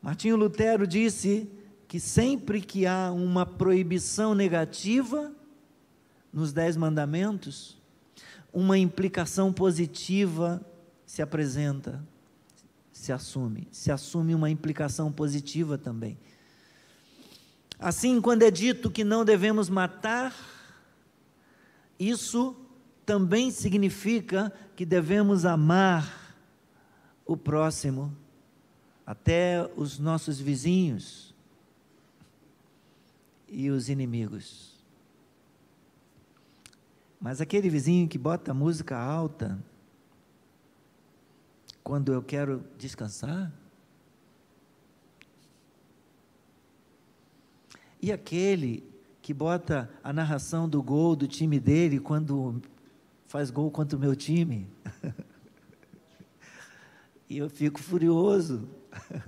Martinho 0.03 0.37
Lutero 0.37 0.87
disse 0.87 1.49
que 1.87 2.01
sempre 2.01 2.61
que 2.61 2.87
há 2.87 3.13
uma 3.13 3.45
proibição 3.45 4.35
negativa 4.35 5.33
nos 6.33 6.53
Dez 6.53 6.77
Mandamentos, 6.77 7.77
uma 8.53 8.79
implicação 8.79 9.53
positiva 9.53 10.65
se 11.05 11.21
apresenta, 11.21 12.03
se 12.93 13.13
assume, 13.13 13.69
se 13.71 13.93
assume 13.93 14.35
uma 14.35 14.49
implicação 14.49 15.13
positiva 15.13 15.77
também. 15.77 16.17
Assim, 17.79 18.21
quando 18.21 18.43
é 18.43 18.51
dito 18.51 18.91
que 18.91 19.05
não 19.05 19.25
devemos 19.25 19.69
matar, 19.69 20.35
isso 22.01 22.57
também 23.05 23.51
significa 23.51 24.51
que 24.75 24.87
devemos 24.87 25.45
amar 25.45 26.35
o 27.27 27.37
próximo, 27.37 28.17
até 29.05 29.71
os 29.77 29.99
nossos 29.99 30.41
vizinhos 30.41 31.35
e 33.47 33.69
os 33.69 33.91
inimigos. 33.91 34.83
Mas 37.21 37.41
aquele 37.41 37.69
vizinho 37.69 38.09
que 38.09 38.17
bota 38.17 38.55
música 38.55 38.97
alta, 38.97 39.63
quando 41.85 42.15
eu 42.15 42.23
quero 42.23 42.65
descansar, 42.79 43.53
e 48.01 48.11
aquele 48.11 48.90
que 49.31 49.35
bota 49.35 49.89
a 50.03 50.13
narração 50.13 50.69
do 50.69 50.83
gol 50.83 51.15
do 51.15 51.29
time 51.29 51.61
dele 51.61 52.01
quando 52.01 52.61
faz 53.29 53.49
gol 53.49 53.71
contra 53.71 53.97
o 53.97 54.01
meu 54.01 54.17
time. 54.17 54.67
e 57.31 57.39
eu 57.39 57.49
fico 57.49 57.81
furioso 57.81 58.69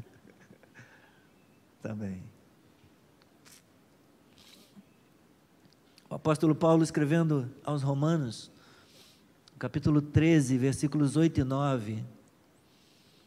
também. 1.80 2.20
O 6.10 6.16
apóstolo 6.16 6.52
Paulo 6.52 6.82
escrevendo 6.82 7.48
aos 7.64 7.82
Romanos, 7.82 8.50
capítulo 9.56 10.02
13, 10.02 10.58
versículos 10.58 11.14
8 11.14 11.42
e 11.42 11.44
9, 11.44 12.04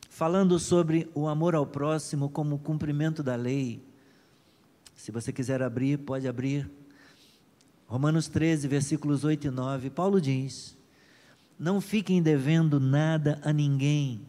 falando 0.09 0.59
sobre 0.59 1.09
o 1.15 1.29
amor 1.29 1.55
ao 1.55 1.65
próximo 1.65 2.29
como 2.29 2.59
cumprimento 2.59 3.23
da 3.23 3.37
lei. 3.37 3.81
Se 4.95 5.11
você 5.11 5.31
quiser 5.31 5.61
abrir, 5.61 5.99
pode 5.99 6.27
abrir. 6.27 6.69
Romanos 7.85 8.27
13, 8.27 8.67
versículos 8.67 9.23
8 9.23 9.47
e 9.47 9.51
9, 9.51 9.89
Paulo 9.91 10.19
diz: 10.19 10.75
Não 11.59 11.79
fiquem 11.79 12.21
devendo 12.21 12.79
nada 12.79 13.39
a 13.43 13.53
ninguém. 13.53 14.25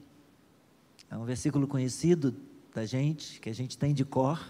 É 1.10 1.16
um 1.16 1.24
versículo 1.24 1.66
conhecido 1.66 2.34
da 2.74 2.84
gente, 2.84 3.40
que 3.40 3.48
a 3.48 3.54
gente 3.54 3.78
tem 3.78 3.94
de 3.94 4.04
cor. 4.04 4.44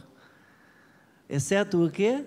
Exceto 1.29 1.85
o 1.85 1.91
quê? 1.91 2.25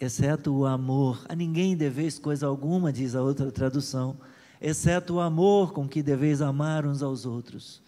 exceto 0.00 0.52
o 0.52 0.66
amor. 0.66 1.24
A 1.28 1.34
ninguém 1.34 1.76
deveis 1.76 2.18
coisa 2.18 2.46
alguma, 2.46 2.92
diz 2.92 3.14
a 3.14 3.22
outra 3.22 3.50
tradução, 3.50 4.16
exceto 4.60 5.14
o 5.14 5.20
amor 5.20 5.72
com 5.72 5.88
que 5.88 6.02
deveis 6.02 6.40
amar 6.40 6.86
uns 6.86 7.02
aos 7.02 7.26
outros. 7.26 7.82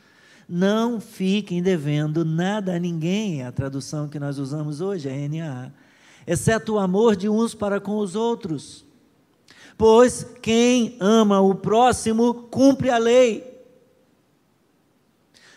Não 0.49 1.01
fiquem 1.01 1.61
devendo 1.61 2.25
nada 2.25 2.77
a 2.77 2.79
ninguém, 2.79 3.43
é 3.43 3.47
a 3.47 3.53
tradução 3.53 4.09
que 4.09 4.19
nós 4.19 4.39
usamos 4.39 4.81
hoje, 4.81 5.09
a 5.09 5.13
NAA, 5.13 5.73
exceto 6.27 6.75
o 6.75 6.79
amor 6.79 7.17
de 7.17 7.29
uns 7.29 7.53
para 7.55 7.81
com 7.81 7.99
os 7.99 8.15
outros. 8.15 8.85
Pois 9.77 10.25
quem 10.41 10.97
ama 11.01 11.41
o 11.41 11.55
próximo 11.55 12.33
cumpre 12.35 12.91
a 12.91 12.99
lei. 12.99 13.57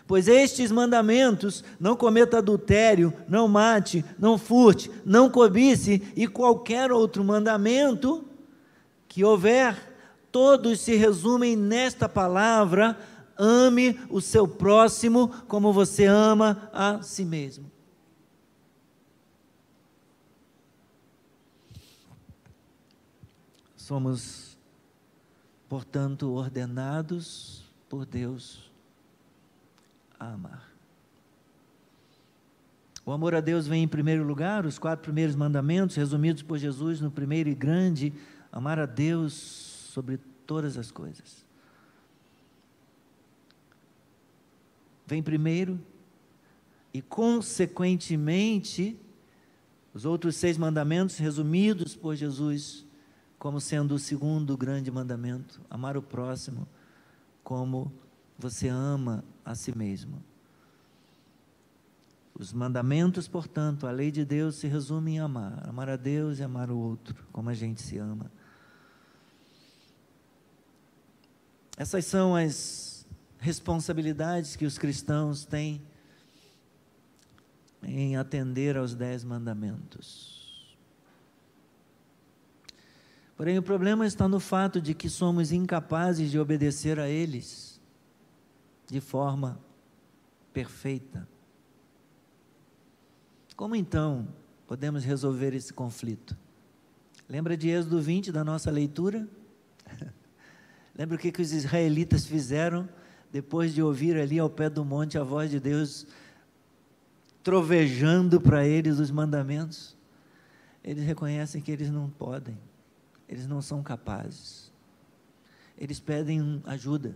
Pois 0.07 0.27
estes 0.27 0.71
mandamentos: 0.71 1.63
não 1.79 1.95
cometa 1.95 2.39
adultério, 2.39 3.13
não 3.27 3.47
mate, 3.47 4.03
não 4.17 4.39
furte, 4.39 4.89
não 5.05 5.29
cobice 5.29 6.01
e 6.15 6.27
qualquer 6.27 6.91
outro 6.91 7.23
mandamento 7.23 8.25
que 9.07 9.23
houver, 9.23 9.77
todos 10.31 10.79
se 10.79 10.95
resumem 10.95 11.55
nesta 11.55 12.09
palavra: 12.09 12.97
ame 13.39 13.97
o 14.09 14.19
seu 14.19 14.45
próximo 14.45 15.29
como 15.47 15.71
você 15.71 16.05
ama 16.05 16.69
a 16.73 17.01
si 17.01 17.23
mesmo. 17.23 17.71
Somos, 23.77 24.57
portanto, 25.69 26.29
ordenados 26.31 27.63
por 27.87 28.05
Deus 28.05 28.69
a 30.19 30.33
amar. 30.33 30.69
O 33.03 33.11
amor 33.11 33.33
a 33.33 33.41
Deus 33.41 33.65
vem 33.65 33.81
em 33.81 33.87
primeiro 33.87 34.23
lugar, 34.23 34.67
os 34.67 34.77
quatro 34.77 35.05
primeiros 35.05 35.35
mandamentos, 35.35 35.95
resumidos 35.95 36.43
por 36.43 36.59
Jesus 36.59 37.01
no 37.01 37.09
primeiro 37.09 37.49
e 37.49 37.55
grande: 37.55 38.13
amar 38.51 38.77
a 38.77 38.85
Deus 38.85 39.33
sobre 39.33 40.19
todas 40.45 40.77
as 40.77 40.91
coisas. 40.91 41.48
Vem 45.09 45.23
primeiro, 45.23 45.81
e 46.93 47.01
consequentemente, 47.01 48.95
os 49.91 50.05
outros 50.05 50.35
seis 50.35 50.55
mandamentos, 50.55 51.17
resumidos 51.17 51.95
por 51.95 52.15
Jesus, 52.15 52.85
como 53.39 53.59
sendo 53.59 53.95
o 53.95 53.99
segundo 53.99 54.55
grande 54.55 54.91
mandamento: 54.91 55.59
amar 55.67 55.97
o 55.97 56.01
próximo 56.03 56.67
como 57.43 57.91
você 58.37 58.67
ama 58.67 59.25
a 59.43 59.55
si 59.55 59.75
mesmo. 59.75 60.23
Os 62.37 62.53
mandamentos, 62.53 63.27
portanto, 63.27 63.87
a 63.87 63.91
lei 63.91 64.11
de 64.11 64.23
Deus 64.23 64.57
se 64.57 64.67
resume 64.67 65.13
em 65.13 65.19
amar, 65.19 65.67
amar 65.67 65.89
a 65.89 65.95
Deus 65.95 66.37
e 66.37 66.43
amar 66.43 66.69
o 66.69 66.77
outro, 66.77 67.25
como 67.31 67.49
a 67.49 67.55
gente 67.55 67.81
se 67.81 67.97
ama. 67.97 68.31
Essas 71.75 72.05
são 72.05 72.35
as 72.35 72.88
responsabilidades 73.39 74.55
que 74.55 74.65
os 74.65 74.77
cristãos 74.77 75.45
têm 75.45 75.81
em 77.81 78.17
atender 78.17 78.77
aos 78.77 78.93
dez 78.93 79.23
mandamentos. 79.23 80.77
Porém, 83.37 83.57
o 83.57 83.63
problema 83.63 84.05
está 84.05 84.27
no 84.27 84.39
fato 84.39 84.81
de 84.81 84.93
que 84.93 85.09
somos 85.09 85.53
incapazes 85.53 86.29
de 86.29 86.37
obedecer 86.37 86.99
a 86.99 87.07
eles 87.07 87.79
de 88.85 88.99
forma 88.99 89.57
perfeita. 90.51 91.25
Como 93.55 93.75
então 93.75 94.27
podemos 94.67 95.05
resolver 95.05 95.53
esse 95.53 95.71
conflito? 95.71 96.37
Lembra 97.29 97.55
de 97.55 97.69
Êxodo 97.69 98.01
20 98.01 98.31
da 98.31 98.43
nossa 98.43 98.69
leitura? 98.69 99.25
Lembra 100.93 101.15
o 101.15 101.19
que, 101.19 101.31
que 101.31 101.41
os 101.41 101.53
israelitas 101.53 102.25
fizeram 102.25 102.89
depois 103.31 103.73
de 103.73 103.81
ouvir 103.81 104.17
ali 104.17 104.39
ao 104.39 104.49
pé 104.49 104.69
do 104.69 104.83
monte 104.83 105.17
a 105.17 105.23
voz 105.23 105.49
de 105.51 105.59
Deus 105.59 106.07
trovejando 107.43 108.39
para 108.41 108.65
eles 108.65 108.99
os 108.99 109.11
mandamentos? 109.11 109.95
Eles 110.83 111.03
reconhecem 111.03 111.61
que 111.61 111.71
eles 111.71 111.89
não 111.91 112.09
podem, 112.09 112.57
eles 113.27 113.47
não 113.47 113.61
são 113.61 113.83
capazes. 113.83 114.71
eles 115.77 115.99
pedem 115.99 116.61
ajuda, 116.65 117.15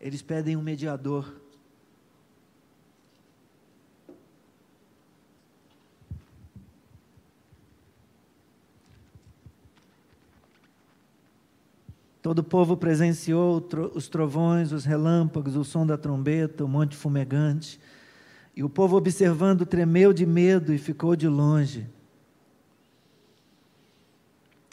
eles 0.00 0.20
pedem 0.20 0.56
um 0.56 0.62
mediador. 0.62 1.40
Todo 12.26 12.40
o 12.40 12.42
povo 12.42 12.76
presenciou 12.76 13.64
os 13.94 14.08
trovões, 14.08 14.72
os 14.72 14.84
relâmpagos, 14.84 15.54
o 15.54 15.62
som 15.62 15.86
da 15.86 15.96
trombeta, 15.96 16.64
o 16.64 16.68
monte 16.68 16.96
fumegante. 16.96 17.78
E 18.56 18.64
o 18.64 18.68
povo, 18.68 18.96
observando, 18.96 19.64
tremeu 19.64 20.12
de 20.12 20.26
medo 20.26 20.74
e 20.74 20.78
ficou 20.78 21.14
de 21.14 21.28
longe. 21.28 21.88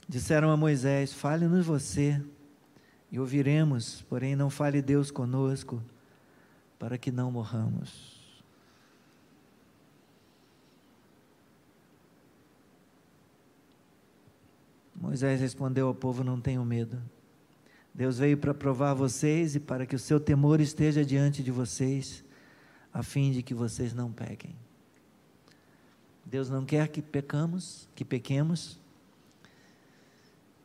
Disseram 0.09 0.49
a 0.49 0.57
Moisés: 0.57 1.13
Fale-nos 1.13 1.67
você, 1.67 2.19
e 3.11 3.19
ouviremos, 3.19 4.01
porém 4.09 4.35
não 4.35 4.49
fale 4.49 4.81
Deus 4.81 5.11
conosco, 5.11 5.79
para 6.79 6.97
que 6.97 7.11
não 7.11 7.31
morramos. 7.31 8.19
Moisés 14.95 15.39
respondeu 15.39 15.85
ao 15.85 15.93
povo: 15.93 16.23
Não 16.23 16.41
tenham 16.41 16.65
medo. 16.65 16.99
Deus 17.93 18.17
veio 18.17 18.37
para 18.37 18.53
provar 18.53 18.93
vocês 18.93 19.55
e 19.55 19.59
para 19.59 19.85
que 19.85 19.95
o 19.95 19.99
seu 19.99 20.19
temor 20.19 20.59
esteja 20.59 21.05
diante 21.05 21.43
de 21.43 21.51
vocês, 21.51 22.23
a 22.91 23.03
fim 23.03 23.31
de 23.31 23.43
que 23.43 23.53
vocês 23.53 23.93
não 23.93 24.11
pequem. 24.11 24.55
Deus 26.25 26.49
não 26.49 26.65
quer 26.65 26.87
que 26.87 27.01
pecamos, 27.01 27.87
que 27.93 28.03
pequemos. 28.03 28.79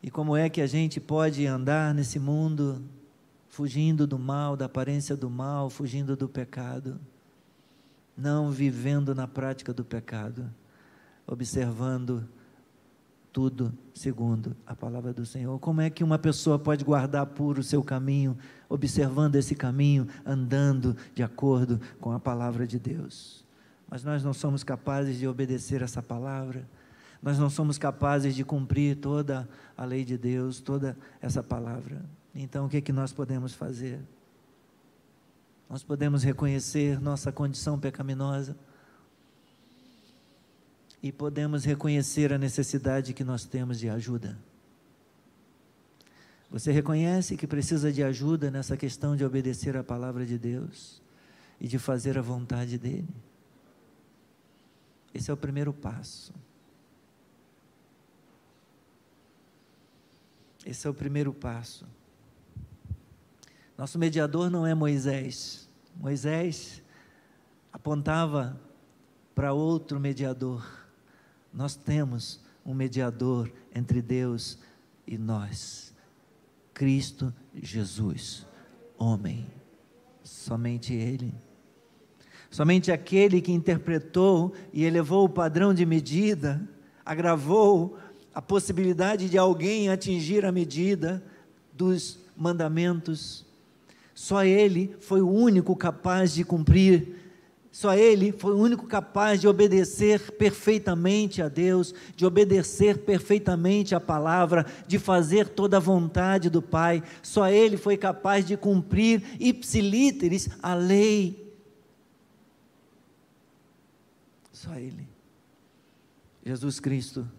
E 0.02 0.10
como 0.10 0.36
é 0.36 0.48
que 0.48 0.60
a 0.60 0.66
gente 0.66 1.00
pode 1.00 1.44
andar 1.46 1.92
nesse 1.92 2.18
mundo 2.18 2.82
fugindo 3.48 4.06
do 4.06 4.18
mal, 4.18 4.56
da 4.56 4.64
aparência 4.66 5.16
do 5.16 5.28
mal, 5.28 5.68
fugindo 5.68 6.16
do 6.16 6.28
pecado, 6.28 6.98
não 8.16 8.50
vivendo 8.50 9.14
na 9.14 9.26
prática 9.26 9.74
do 9.74 9.84
pecado, 9.84 10.48
observando 11.26 12.26
tudo 13.32 13.72
segundo 13.94 14.56
a 14.66 14.74
palavra 14.74 15.12
do 15.12 15.24
Senhor. 15.24 15.58
Como 15.58 15.80
é 15.80 15.90
que 15.90 16.02
uma 16.02 16.18
pessoa 16.18 16.58
pode 16.58 16.84
guardar 16.84 17.26
puro 17.26 17.60
o 17.60 17.64
seu 17.64 17.82
caminho, 17.82 18.36
observando 18.68 19.36
esse 19.36 19.54
caminho, 19.54 20.06
andando 20.24 20.96
de 21.14 21.22
acordo 21.22 21.80
com 22.00 22.12
a 22.12 22.20
palavra 22.20 22.66
de 22.66 22.78
Deus? 22.78 23.44
Mas 23.90 24.04
nós 24.04 24.22
não 24.22 24.32
somos 24.32 24.62
capazes 24.62 25.18
de 25.18 25.26
obedecer 25.26 25.82
essa 25.82 26.02
palavra, 26.02 26.68
nós 27.22 27.38
não 27.38 27.50
somos 27.50 27.78
capazes 27.78 28.34
de 28.34 28.44
cumprir 28.44 28.96
toda 28.96 29.48
a 29.76 29.84
lei 29.84 30.04
de 30.04 30.16
Deus, 30.16 30.60
toda 30.60 30.96
essa 31.20 31.42
palavra. 31.42 32.04
Então, 32.34 32.66
o 32.66 32.68
que, 32.68 32.76
é 32.76 32.80
que 32.80 32.92
nós 32.92 33.12
podemos 33.12 33.54
fazer? 33.54 34.00
Nós 35.68 35.82
podemos 35.82 36.22
reconhecer 36.22 37.00
nossa 37.00 37.32
condição 37.32 37.78
pecaminosa 37.78 38.56
e 41.02 41.12
podemos 41.12 41.64
reconhecer 41.64 42.32
a 42.32 42.38
necessidade 42.38 43.14
que 43.14 43.22
nós 43.22 43.44
temos 43.44 43.78
de 43.78 43.88
ajuda. 43.88 44.38
Você 46.50 46.72
reconhece 46.72 47.36
que 47.36 47.46
precisa 47.46 47.92
de 47.92 48.02
ajuda 48.02 48.50
nessa 48.50 48.76
questão 48.76 49.14
de 49.14 49.24
obedecer 49.24 49.76
a 49.76 49.84
palavra 49.84 50.24
de 50.24 50.38
Deus 50.38 51.02
e 51.60 51.68
de 51.68 51.78
fazer 51.78 52.18
a 52.18 52.22
vontade 52.22 52.78
dEle? 52.78 53.08
Esse 55.14 55.30
é 55.30 55.34
o 55.34 55.36
primeiro 55.36 55.72
passo. 55.72 56.32
Esse 60.64 60.86
é 60.86 60.90
o 60.90 60.94
primeiro 60.94 61.32
passo. 61.32 61.86
Nosso 63.76 63.98
mediador 63.98 64.50
não 64.50 64.66
é 64.66 64.74
Moisés. 64.74 65.68
Moisés 65.96 66.82
apontava 67.72 68.58
para 69.34 69.52
outro 69.52 70.00
mediador 70.00 70.77
nós 71.58 71.74
temos 71.74 72.40
um 72.64 72.72
mediador 72.72 73.50
entre 73.74 74.00
Deus 74.00 74.60
e 75.04 75.18
nós, 75.18 75.92
Cristo 76.72 77.34
Jesus, 77.52 78.46
homem, 78.96 79.44
somente 80.22 80.94
Ele. 80.94 81.34
Somente 82.48 82.92
aquele 82.92 83.40
que 83.40 83.50
interpretou 83.50 84.54
e 84.72 84.84
elevou 84.84 85.24
o 85.24 85.28
padrão 85.28 85.74
de 85.74 85.84
medida, 85.84 86.62
agravou 87.04 87.98
a 88.32 88.40
possibilidade 88.40 89.28
de 89.28 89.36
alguém 89.36 89.88
atingir 89.88 90.44
a 90.44 90.52
medida 90.52 91.20
dos 91.72 92.20
mandamentos. 92.36 93.44
Só 94.14 94.44
ele 94.44 94.94
foi 95.00 95.22
o 95.22 95.28
único 95.28 95.74
capaz 95.74 96.32
de 96.32 96.44
cumprir 96.44 97.17
só 97.78 97.94
ele 97.94 98.32
foi 98.32 98.54
o 98.54 98.58
único 98.58 98.88
capaz 98.88 99.40
de 99.40 99.46
obedecer 99.46 100.32
perfeitamente 100.32 101.40
a 101.40 101.48
Deus, 101.48 101.94
de 102.16 102.26
obedecer 102.26 103.04
perfeitamente 103.04 103.94
a 103.94 104.00
palavra, 104.00 104.66
de 104.88 104.98
fazer 104.98 105.48
toda 105.50 105.76
a 105.76 105.80
vontade 105.80 106.50
do 106.50 106.60
Pai. 106.60 107.04
Só 107.22 107.48
ele 107.48 107.76
foi 107.76 107.96
capaz 107.96 108.44
de 108.44 108.56
cumprir 108.56 109.22
ipsilíteres 109.38 110.48
a 110.60 110.74
lei. 110.74 111.54
Só 114.50 114.74
ele. 114.74 115.06
Jesus 116.44 116.80
Cristo. 116.80 117.30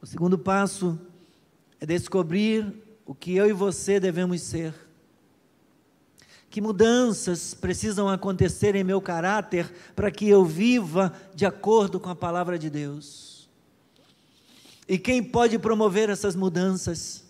O 0.00 0.06
segundo 0.06 0.38
passo 0.38 0.96
é 1.80 1.84
descobrir 1.84 2.72
o 3.04 3.12
que 3.12 3.34
eu 3.34 3.48
e 3.48 3.52
você 3.52 3.98
devemos 3.98 4.40
ser 4.40 4.87
que 6.50 6.60
mudanças 6.60 7.54
precisam 7.54 8.08
acontecer 8.08 8.74
em 8.74 8.84
meu 8.84 9.00
caráter 9.00 9.70
para 9.94 10.10
que 10.10 10.28
eu 10.28 10.44
viva 10.44 11.12
de 11.34 11.44
acordo 11.44 12.00
com 12.00 12.08
a 12.08 12.16
palavra 12.16 12.58
de 12.58 12.70
Deus. 12.70 13.48
E 14.88 14.98
quem 14.98 15.22
pode 15.22 15.58
promover 15.58 16.08
essas 16.08 16.34
mudanças? 16.34 17.28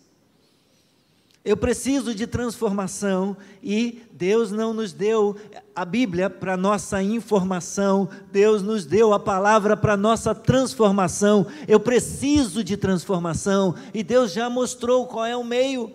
Eu 1.45 1.57
preciso 1.57 2.15
de 2.15 2.27
transformação 2.27 3.37
e 3.63 4.03
Deus 4.13 4.53
não 4.53 4.75
nos 4.75 4.93
deu 4.93 5.35
a 5.75 5.85
Bíblia 5.85 6.29
para 6.29 6.57
nossa 6.57 7.03
informação, 7.03 8.09
Deus 8.31 8.63
nos 8.63 8.85
deu 8.85 9.15
a 9.15 9.19
palavra 9.19 9.77
para 9.77 9.97
nossa 9.97 10.35
transformação. 10.35 11.47
Eu 11.67 11.81
preciso 11.81 12.63
de 12.63 12.77
transformação 12.77 13.75
e 13.95 14.03
Deus 14.03 14.33
já 14.33 14.51
mostrou 14.51 15.07
qual 15.07 15.25
é 15.25 15.37
o 15.37 15.43
meio 15.43 15.93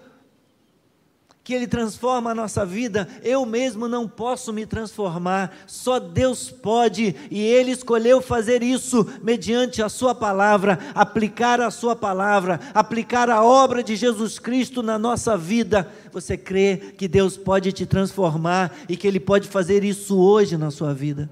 que 1.43 1.53
Ele 1.53 1.67
transforma 1.67 2.31
a 2.31 2.35
nossa 2.35 2.65
vida, 2.65 3.07
eu 3.21 3.45
mesmo 3.45 3.85
não 3.87 4.07
posso 4.07 4.53
me 4.53 4.65
transformar, 4.65 5.53
só 5.67 5.99
Deus 5.99 6.49
pode, 6.49 7.13
e 7.29 7.41
Ele 7.41 7.71
escolheu 7.71 8.21
fazer 8.21 8.63
isso 8.63 9.05
mediante 9.21 9.81
a 9.81 9.89
Sua 9.89 10.15
palavra, 10.15 10.79
aplicar 10.95 11.59
a 11.59 11.69
Sua 11.69 11.97
palavra, 11.97 12.61
aplicar 12.73 13.29
a 13.29 13.43
obra 13.43 13.83
de 13.83 13.97
Jesus 13.97 14.39
Cristo 14.39 14.81
na 14.81 14.97
nossa 14.97 15.37
vida. 15.37 15.91
Você 16.13 16.37
crê 16.37 16.77
que 16.97 17.09
Deus 17.09 17.35
pode 17.35 17.73
te 17.73 17.85
transformar 17.85 18.73
e 18.87 18.95
que 18.95 19.05
Ele 19.05 19.19
pode 19.19 19.49
fazer 19.49 19.83
isso 19.83 20.17
hoje 20.17 20.55
na 20.55 20.71
sua 20.71 20.93
vida? 20.93 21.29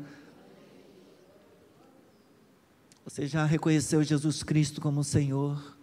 Você 3.06 3.28
já 3.28 3.46
reconheceu 3.46 4.04
Jesus 4.04 4.44
Cristo 4.44 4.82
como 4.82 5.04
Senhor, 5.06 5.78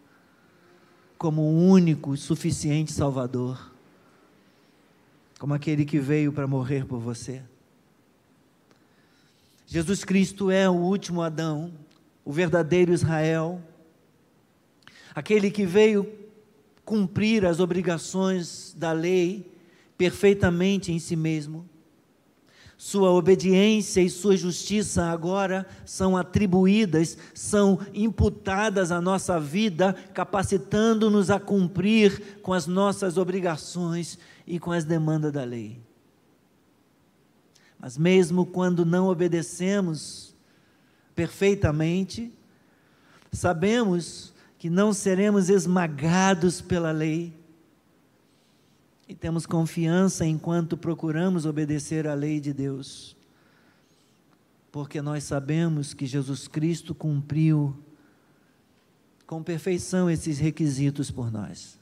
como 1.16 1.42
o 1.42 1.68
único 1.70 2.14
e 2.14 2.18
suficiente 2.18 2.92
Salvador? 2.92 3.77
Como 5.38 5.54
aquele 5.54 5.84
que 5.84 6.00
veio 6.00 6.32
para 6.32 6.46
morrer 6.46 6.84
por 6.84 6.98
você. 6.98 7.42
Jesus 9.66 10.02
Cristo 10.04 10.50
é 10.50 10.68
o 10.68 10.74
último 10.74 11.22
Adão, 11.22 11.72
o 12.24 12.32
verdadeiro 12.32 12.92
Israel, 12.92 13.62
aquele 15.14 15.50
que 15.50 15.64
veio 15.64 16.10
cumprir 16.84 17.44
as 17.44 17.60
obrigações 17.60 18.74
da 18.76 18.92
lei 18.92 19.52
perfeitamente 19.96 20.90
em 20.90 20.98
si 20.98 21.14
mesmo. 21.14 21.68
Sua 22.76 23.10
obediência 23.10 24.00
e 24.00 24.08
sua 24.08 24.36
justiça 24.36 25.06
agora 25.06 25.66
são 25.84 26.16
atribuídas, 26.16 27.18
são 27.34 27.80
imputadas 27.92 28.92
à 28.92 29.00
nossa 29.00 29.38
vida, 29.40 29.94
capacitando-nos 30.14 31.28
a 31.28 31.40
cumprir 31.40 32.38
com 32.40 32.52
as 32.52 32.68
nossas 32.68 33.18
obrigações 33.18 34.18
e 34.48 34.58
com 34.58 34.72
as 34.72 34.84
demandas 34.84 35.30
da 35.32 35.44
lei. 35.44 35.78
Mas 37.78 37.96
mesmo 37.96 38.46
quando 38.46 38.84
não 38.84 39.06
obedecemos 39.06 40.34
perfeitamente, 41.14 42.32
sabemos 43.30 44.34
que 44.58 44.70
não 44.70 44.92
seremos 44.92 45.48
esmagados 45.48 46.60
pela 46.60 46.90
lei. 46.90 47.32
E 49.06 49.14
temos 49.14 49.46
confiança 49.46 50.26
enquanto 50.26 50.76
procuramos 50.76 51.46
obedecer 51.46 52.06
à 52.06 52.14
lei 52.14 52.40
de 52.40 52.52
Deus. 52.52 53.16
Porque 54.72 55.00
nós 55.00 55.24
sabemos 55.24 55.94
que 55.94 56.06
Jesus 56.06 56.48
Cristo 56.48 56.94
cumpriu 56.94 57.76
com 59.26 59.42
perfeição 59.42 60.10
esses 60.10 60.38
requisitos 60.38 61.10
por 61.10 61.30
nós. 61.30 61.77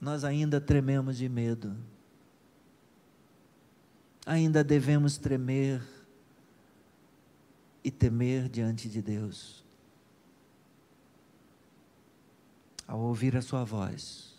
Nós 0.00 0.24
ainda 0.24 0.60
trememos 0.60 1.16
de 1.16 1.28
medo. 1.28 1.76
Ainda 4.24 4.62
devemos 4.62 5.16
tremer 5.16 5.82
e 7.82 7.90
temer 7.90 8.48
diante 8.48 8.88
de 8.88 9.00
Deus. 9.00 9.64
Ao 12.86 13.00
ouvir 13.00 13.36
a 13.36 13.42
Sua 13.42 13.64
voz, 13.64 14.34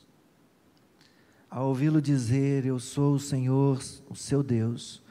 ao 1.50 1.70
ouvi-lo 1.70 2.02
dizer: 2.02 2.66
Eu 2.66 2.80
sou 2.80 3.16
o 3.16 3.20
Senhor, 3.20 3.82
o 4.10 4.16
seu 4.16 4.44
Deus, 4.44 5.02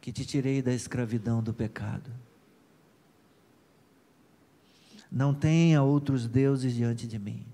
que 0.00 0.12
te 0.12 0.24
tirei 0.24 0.62
da 0.62 0.72
escravidão 0.72 1.42
do 1.42 1.52
pecado. 1.52 2.10
Não 5.10 5.34
tenha 5.34 5.82
outros 5.82 6.26
deuses 6.26 6.74
diante 6.74 7.06
de 7.06 7.18
mim. 7.18 7.44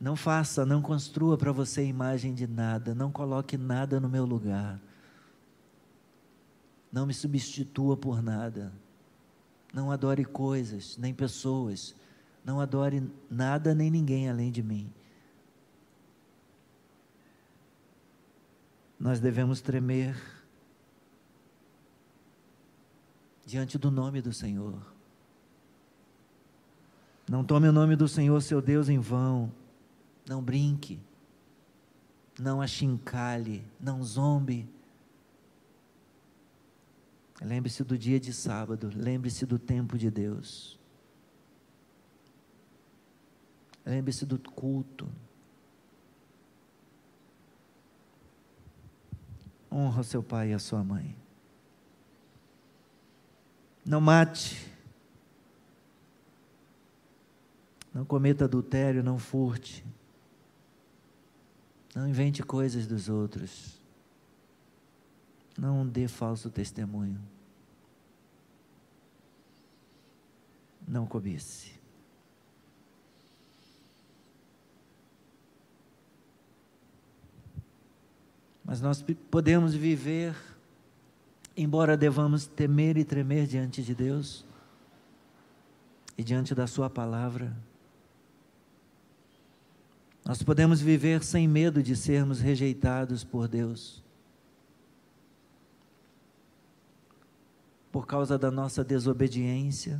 Não 0.00 0.14
faça, 0.14 0.66
não 0.66 0.82
construa 0.82 1.38
para 1.38 1.52
você 1.52 1.84
imagem 1.84 2.34
de 2.34 2.46
nada, 2.46 2.94
não 2.94 3.10
coloque 3.10 3.56
nada 3.56 3.98
no 3.98 4.08
meu 4.08 4.24
lugar. 4.24 4.80
Não 6.92 7.06
me 7.06 7.14
substitua 7.14 7.96
por 7.96 8.22
nada. 8.22 8.72
Não 9.72 9.90
adore 9.90 10.24
coisas, 10.24 10.96
nem 10.96 11.14
pessoas. 11.14 11.94
Não 12.44 12.60
adore 12.60 13.10
nada 13.30 13.74
nem 13.74 13.90
ninguém 13.90 14.28
além 14.30 14.52
de 14.52 14.62
mim. 14.62 14.92
Nós 18.98 19.20
devemos 19.20 19.60
tremer 19.60 20.16
diante 23.44 23.78
do 23.78 23.90
nome 23.90 24.20
do 24.20 24.32
Senhor. 24.32 24.74
Não 27.28 27.44
tome 27.44 27.68
o 27.68 27.72
nome 27.72 27.96
do 27.96 28.08
Senhor, 28.08 28.40
seu 28.40 28.62
Deus, 28.62 28.88
em 28.88 28.98
vão. 28.98 29.52
Não 30.28 30.42
brinque. 30.42 31.00
Não 32.38 32.60
achincalhe. 32.60 33.64
Não 33.80 34.02
zombe. 34.02 34.68
Lembre-se 37.40 37.84
do 37.84 37.96
dia 37.96 38.18
de 38.18 38.32
sábado. 38.32 38.90
Lembre-se 38.94 39.46
do 39.46 39.58
tempo 39.58 39.96
de 39.96 40.10
Deus. 40.10 40.78
Lembre-se 43.84 44.26
do 44.26 44.38
culto. 44.38 45.08
Honra 49.70 50.02
seu 50.02 50.22
pai 50.22 50.50
e 50.50 50.54
a 50.54 50.58
sua 50.58 50.82
mãe. 50.82 51.16
Não 53.84 54.00
mate. 54.00 54.72
Não 57.94 58.04
cometa 58.04 58.44
adultério, 58.44 59.04
não 59.04 59.18
furte. 59.18 59.84
Não 61.96 62.06
invente 62.06 62.42
coisas 62.42 62.86
dos 62.86 63.08
outros. 63.08 63.80
Não 65.56 65.88
dê 65.88 66.06
falso 66.06 66.50
testemunho. 66.50 67.18
Não 70.86 71.06
cobice. 71.06 71.72
Mas 78.62 78.82
nós 78.82 79.02
podemos 79.30 79.74
viver, 79.74 80.36
embora 81.56 81.96
devamos 81.96 82.46
temer 82.46 82.98
e 82.98 83.04
tremer 83.04 83.46
diante 83.46 83.82
de 83.82 83.94
Deus 83.94 84.44
e 86.18 86.22
diante 86.22 86.54
da 86.54 86.66
Sua 86.66 86.90
palavra. 86.90 87.56
Nós 90.26 90.42
podemos 90.42 90.80
viver 90.80 91.22
sem 91.22 91.48
medo 91.48 91.82
de 91.82 91.96
sermos 91.96 92.40
rejeitados 92.40 93.24
por 93.24 93.48
Deus. 93.48 94.04
Por 97.90 98.06
causa 98.06 98.36
da 98.36 98.50
nossa 98.50 98.84
desobediência 98.84 99.98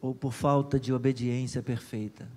ou 0.00 0.14
por 0.14 0.32
falta 0.32 0.78
de 0.78 0.92
obediência 0.92 1.62
perfeita 1.62 2.28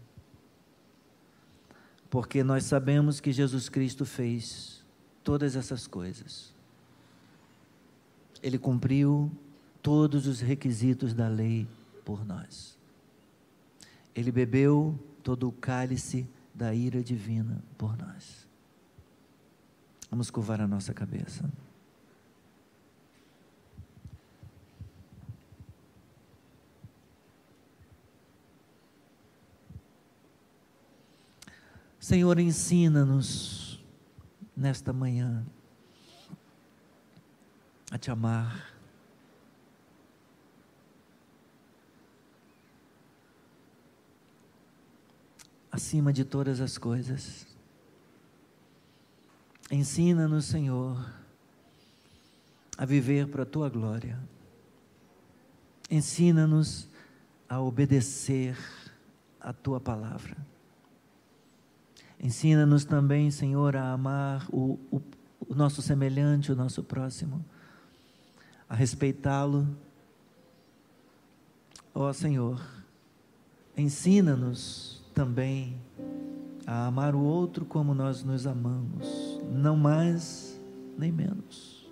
porque 2.09 2.43
nós 2.43 2.65
sabemos 2.65 3.19
que 3.19 3.31
Jesus 3.31 3.69
Cristo 3.69 4.05
fez 4.05 4.83
todas 5.23 5.55
essas 5.55 5.85
coisas. 5.85 6.53
Ele 8.41 8.57
cumpriu 8.57 9.31
todos 9.81 10.25
os 10.25 10.39
requisitos 10.39 11.13
da 11.13 11.27
lei 11.27 11.67
por 12.03 12.25
nós. 12.25 12.77
Ele 14.15 14.31
bebeu 14.31 14.97
todo 15.29 15.47
o 15.47 15.51
cálice 15.51 16.27
da 16.55 16.73
ira 16.73 17.03
divina 17.03 17.63
por 17.77 17.95
nós. 17.95 18.47
Vamos 20.09 20.31
curvar 20.31 20.59
a 20.59 20.67
nossa 20.67 20.91
cabeça. 20.91 21.47
Senhor, 31.99 32.39
ensina-nos 32.39 33.79
nesta 34.57 34.91
manhã 34.91 35.45
a 37.91 37.99
te 37.99 38.09
amar. 38.09 38.68
Acima 45.79 46.11
de 46.11 46.25
todas 46.25 46.59
as 46.59 46.77
coisas. 46.77 47.47
Ensina-nos, 49.71 50.43
Senhor, 50.43 51.09
a 52.77 52.85
viver 52.85 53.29
para 53.29 53.43
a 53.43 53.45
tua 53.45 53.69
glória. 53.69 54.19
Ensina-nos 55.89 56.85
a 57.47 57.61
obedecer 57.61 58.57
a 59.39 59.53
tua 59.53 59.79
palavra. 59.79 60.35
Ensina-nos 62.19 62.83
também, 62.83 63.31
Senhor, 63.31 63.77
a 63.77 63.93
amar 63.93 64.49
o, 64.51 64.77
o, 64.91 65.01
o 65.47 65.55
nosso 65.55 65.81
semelhante, 65.81 66.51
o 66.51 66.57
nosso 66.57 66.83
próximo, 66.83 67.43
a 68.67 68.75
respeitá-lo. 68.75 69.65
Ó 71.95 72.11
Senhor, 72.11 72.61
ensina-nos 73.77 74.98
também 75.19 75.75
a 76.65 76.85
amar 76.87 77.13
o 77.13 77.19
outro 77.19 77.65
como 77.65 77.93
nós 77.93 78.23
nos 78.23 78.47
amamos, 78.47 79.37
não 79.51 79.75
mais 79.75 80.57
nem 80.97 81.11
menos. 81.11 81.91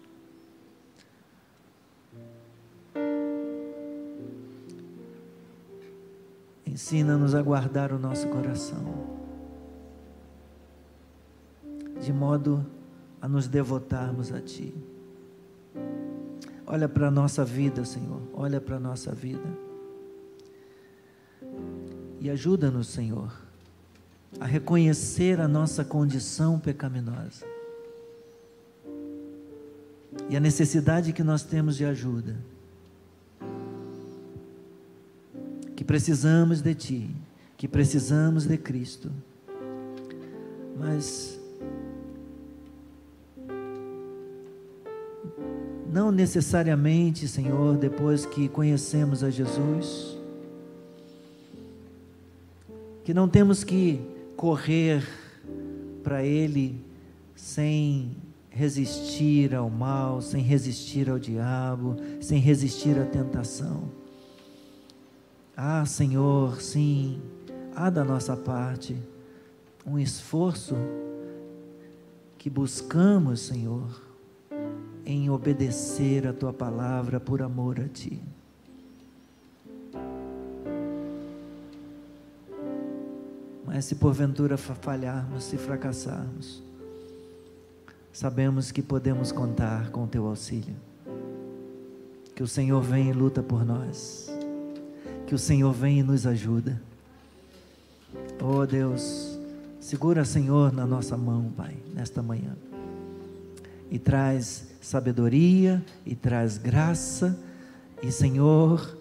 Ensina-nos 6.66 7.36
a 7.36 7.42
guardar 7.42 7.92
o 7.92 8.00
nosso 8.00 8.30
coração 8.30 9.18
de 12.00 12.14
modo 12.14 12.66
a 13.22 13.28
nos 13.28 13.46
devotarmos 13.46 14.32
a 14.32 14.40
Ti. 14.40 14.74
Olha 16.66 16.88
para 16.88 17.10
a 17.10 17.12
nossa 17.12 17.44
vida, 17.44 17.84
Senhor, 17.84 18.22
olha 18.34 18.62
para 18.62 18.78
a 18.78 18.80
nossa 18.80 19.14
vida. 19.14 19.67
E 22.28 22.30
ajuda-nos, 22.30 22.90
Senhor, 22.90 23.32
a 24.38 24.46
reconhecer 24.46 25.40
a 25.40 25.48
nossa 25.48 25.86
condição 25.86 26.60
pecaminosa 26.60 27.46
e 30.30 30.36
a 30.36 30.40
necessidade 30.42 31.14
que 31.14 31.24
nós 31.24 31.44
temos 31.44 31.78
de 31.78 31.86
ajuda, 31.86 32.36
que 35.74 35.86
precisamos 35.86 36.60
de 36.60 36.76
Ti, 36.76 37.16
que 37.56 37.66
precisamos 37.66 38.46
de 38.46 38.58
Cristo, 38.58 39.10
mas 40.78 41.40
não 45.90 46.12
necessariamente, 46.12 47.26
Senhor, 47.26 47.78
depois 47.78 48.26
que 48.26 48.50
conhecemos 48.50 49.24
a 49.24 49.30
Jesus, 49.30 50.17
que 53.08 53.14
não 53.14 53.26
temos 53.26 53.64
que 53.64 54.02
correr 54.36 55.02
para 56.04 56.26
Ele 56.26 56.84
sem 57.38 58.18
resistir 58.50 59.56
ao 59.56 59.70
mal, 59.70 60.22
sem 60.22 60.44
resistir 60.44 61.10
ao 61.10 61.18
diabo, 61.18 61.96
sem 62.20 62.38
resistir 62.38 63.00
à 63.00 63.06
tentação. 63.06 63.90
Ah, 65.56 65.86
Senhor, 65.86 66.62
sim, 66.62 67.22
há 67.74 67.90
da 67.90 68.04
nossa 68.04 68.36
parte 68.36 68.98
um 69.86 69.98
esforço 69.98 70.76
que 72.38 72.50
buscamos, 72.50 73.40
Senhor, 73.40 74.02
em 75.06 75.30
obedecer 75.30 76.28
a 76.28 76.34
tua 76.34 76.52
palavra 76.52 77.22
por 77.22 77.42
amor 77.42 77.80
a 77.80 77.88
ti. 77.88 78.22
Mas 83.78 83.86
se 83.86 83.94
porventura 83.94 84.58
falharmos, 84.58 85.44
se 85.44 85.56
fracassarmos, 85.56 86.64
sabemos 88.12 88.72
que 88.72 88.82
podemos 88.82 89.32
contar 89.32 89.92
com 89.92 90.06
o 90.06 90.08
teu 90.08 90.26
auxílio. 90.26 90.76
Que 92.34 92.42
o 92.42 92.48
Senhor 92.48 92.82
vem 92.82 93.12
e 93.12 93.14
luta 93.14 93.44
por 93.44 93.64
nós. 93.64 94.32
Que 95.28 95.36
o 95.36 95.38
Senhor 95.38 95.72
vem 95.74 96.00
e 96.00 96.02
nos 96.02 96.26
ajuda. 96.26 96.82
Oh 98.42 98.66
Deus, 98.66 99.38
segura, 99.80 100.26
Senhor, 100.26 100.74
na 100.74 100.88
nossa 100.88 101.16
mão, 101.16 101.54
Pai, 101.56 101.78
nesta 101.94 102.24
manhã. 102.24 102.58
E 103.92 104.00
traz 104.00 104.70
sabedoria, 104.82 105.86
e 106.04 106.16
traz 106.16 106.58
graça, 106.58 107.38
e 108.02 108.12
Senhor, 108.12 108.98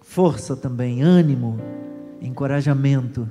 força 0.00 0.54
também, 0.54 1.02
ânimo, 1.02 1.58
encorajamento, 2.20 3.28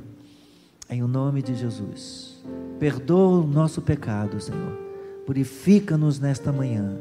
em 0.92 1.02
o 1.02 1.08
nome 1.08 1.42
de 1.42 1.56
Jesus. 1.56 2.44
Perdoa 2.78 3.40
o 3.40 3.48
nosso 3.48 3.82
pecado, 3.82 4.40
Senhor. 4.42 4.78
Purifica-nos 5.26 6.20
nesta 6.20 6.52
manhã, 6.52 7.00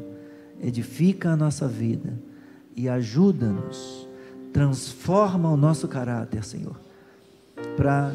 edifica 0.61 1.31
a 1.31 1.35
nossa 1.35 1.67
vida 1.67 2.17
e 2.75 2.87
ajuda-nos, 2.87 4.07
transforma 4.53 5.49
o 5.49 5.57
nosso 5.57 5.87
caráter, 5.87 6.43
Senhor, 6.45 6.79
para 7.75 8.13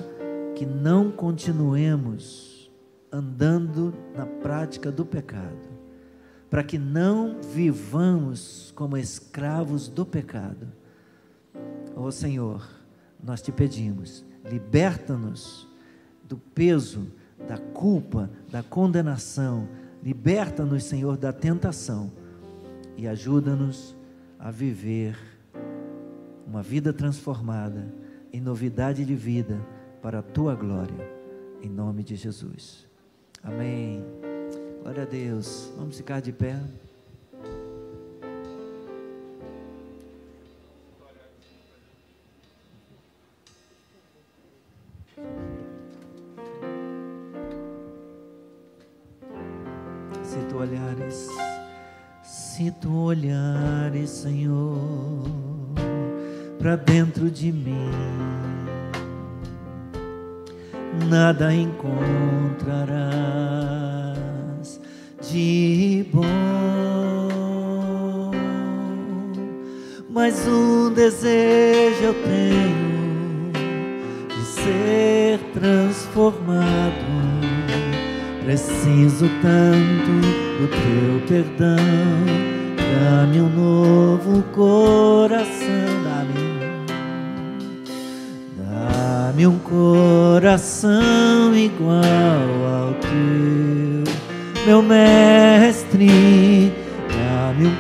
que 0.55 0.65
não 0.65 1.11
continuemos 1.11 2.71
andando 3.13 3.95
na 4.17 4.25
prática 4.25 4.91
do 4.91 5.05
pecado, 5.05 5.69
para 6.49 6.63
que 6.63 6.79
não 6.79 7.37
vivamos 7.43 8.73
como 8.75 8.97
escravos 8.97 9.89
do 9.89 10.07
pecado. 10.07 10.69
Ó 11.95 12.05
oh, 12.05 12.13
Senhor, 12.13 12.67
nós 13.23 13.43
te 13.43 13.53
pedimos, 13.53 14.25
liberta-nos 14.51 15.69
do 16.25 16.37
peso, 16.37 17.07
da 17.47 17.59
culpa, 17.59 18.31
da 18.51 18.63
condenação, 18.63 19.69
liberta-nos, 20.03 20.85
Senhor, 20.85 21.17
da 21.17 21.33
tentação 21.33 22.13
e 22.97 23.07
ajuda-nos 23.07 23.95
a 24.39 24.51
viver 24.51 25.17
uma 26.47 26.63
vida 26.63 26.93
transformada 26.93 27.93
em 28.33 28.41
novidade 28.41 29.05
de 29.05 29.15
vida 29.15 29.61
para 30.01 30.21
a 30.21 30.23
tua 30.23 30.55
glória, 30.55 31.11
em 31.63 31.69
nome 31.69 32.03
de 32.03 32.17
Jesus. 32.17 32.87
Amém. 33.43 34.05
Glória 34.83 35.03
a 35.03 35.07
Deus. 35.07 35.73
Vamos 35.77 35.97
ficar 35.97 36.21
de 36.21 36.33
pé. 36.33 36.61
Tu 52.87 52.97
olhares, 52.97 54.09
Senhor, 54.11 55.25
para 56.57 56.77
dentro 56.77 57.29
de 57.29 57.51
mim 57.51 57.91
nada 61.11 61.53
encontrarás 61.53 62.01
de 65.21 66.07
bom. 66.13 66.23
Mas 70.09 70.47
um 70.47 70.93
desejo 70.93 72.05
eu 72.05 72.15
tenho 72.23 73.51
de 74.29 74.45
ser 74.45 75.41
transformado. 75.53 77.05
Preciso 78.45 79.29
tanto 79.43 80.21
do 80.61 80.69
teu 80.69 81.27
perdão. 81.27 82.46
Dá-me 83.07 83.41
um 83.41 83.49
novo 83.49 84.43
coração 84.53 85.87
Dá-me 88.59 89.47
um 89.47 89.59
coração 89.59 91.55
igual 91.55 92.03
ao 92.03 92.95
teu, 92.95 94.13
meu 94.67 94.83
mestre. 94.83 96.73
Dá-me 97.09 97.67
um 97.69 97.77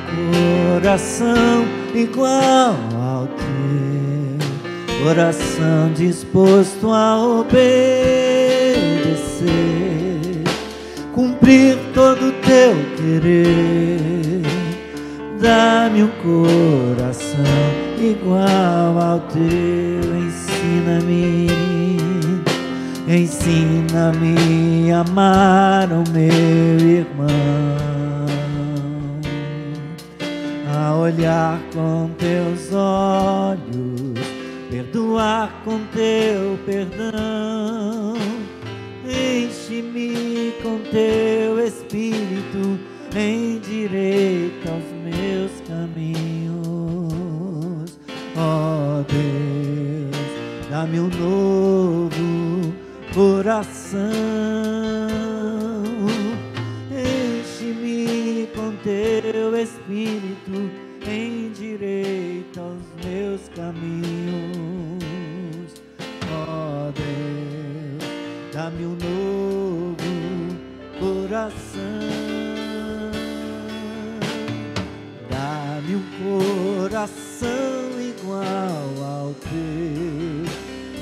coração 0.78 1.64
igual 1.92 2.76
ao 2.94 3.26
teu, 3.26 4.38
coração 5.02 5.92
disposto 5.94 6.92
a 6.92 7.18
obedecer, 7.18 7.64
cumprir 11.12 11.78
todo 11.92 12.28
o 12.28 12.32
teu 12.32 12.76
querer. 12.96 13.65
Dá-me 15.96 16.02
um 16.02 16.10
coração 16.94 17.40
igual 17.98 18.98
ao 19.00 19.20
teu. 19.20 19.96
Ensina-me, 20.26 21.46
ensina-me 23.08 24.92
a 24.92 25.00
amar 25.00 25.88
o 25.90 26.04
meu 26.10 26.86
irmão, 26.86 27.26
a 30.70 30.96
olhar 30.96 31.58
com 31.72 32.10
teus 32.18 32.74
olhos, 32.74 34.20
perdoar 34.70 35.62
com 35.64 35.78
teu 35.94 36.58
perdão, 36.66 38.16
enche-me 39.02 40.52
com 40.62 40.78
teu 40.90 41.58
espírito, 41.66 42.78
endireita 43.16 44.72
os 44.72 44.84
meus 44.84 44.85
caminhos, 45.86 46.58
ó 48.36 49.02
Deus 49.08 50.16
dá-me 50.70 51.00
um 51.00 51.08
novo 51.08 52.74
coração. 53.14 54.00
Enche-me 56.90 58.48
com 58.54 58.72
teu 58.82 59.56
espírito, 59.56 60.70
endireita 61.06 62.62
os 62.62 63.04
meus 63.04 63.48
caminhos. 63.54 65.02
Ó 66.30 66.90
Deus, 66.92 68.04
dá-me 68.52 68.86
um 68.86 68.96
novo 68.96 69.96
coração. 70.98 72.15
Coração 76.26 78.00
igual 78.00 79.04
ao 79.04 79.32
teu 79.34 80.46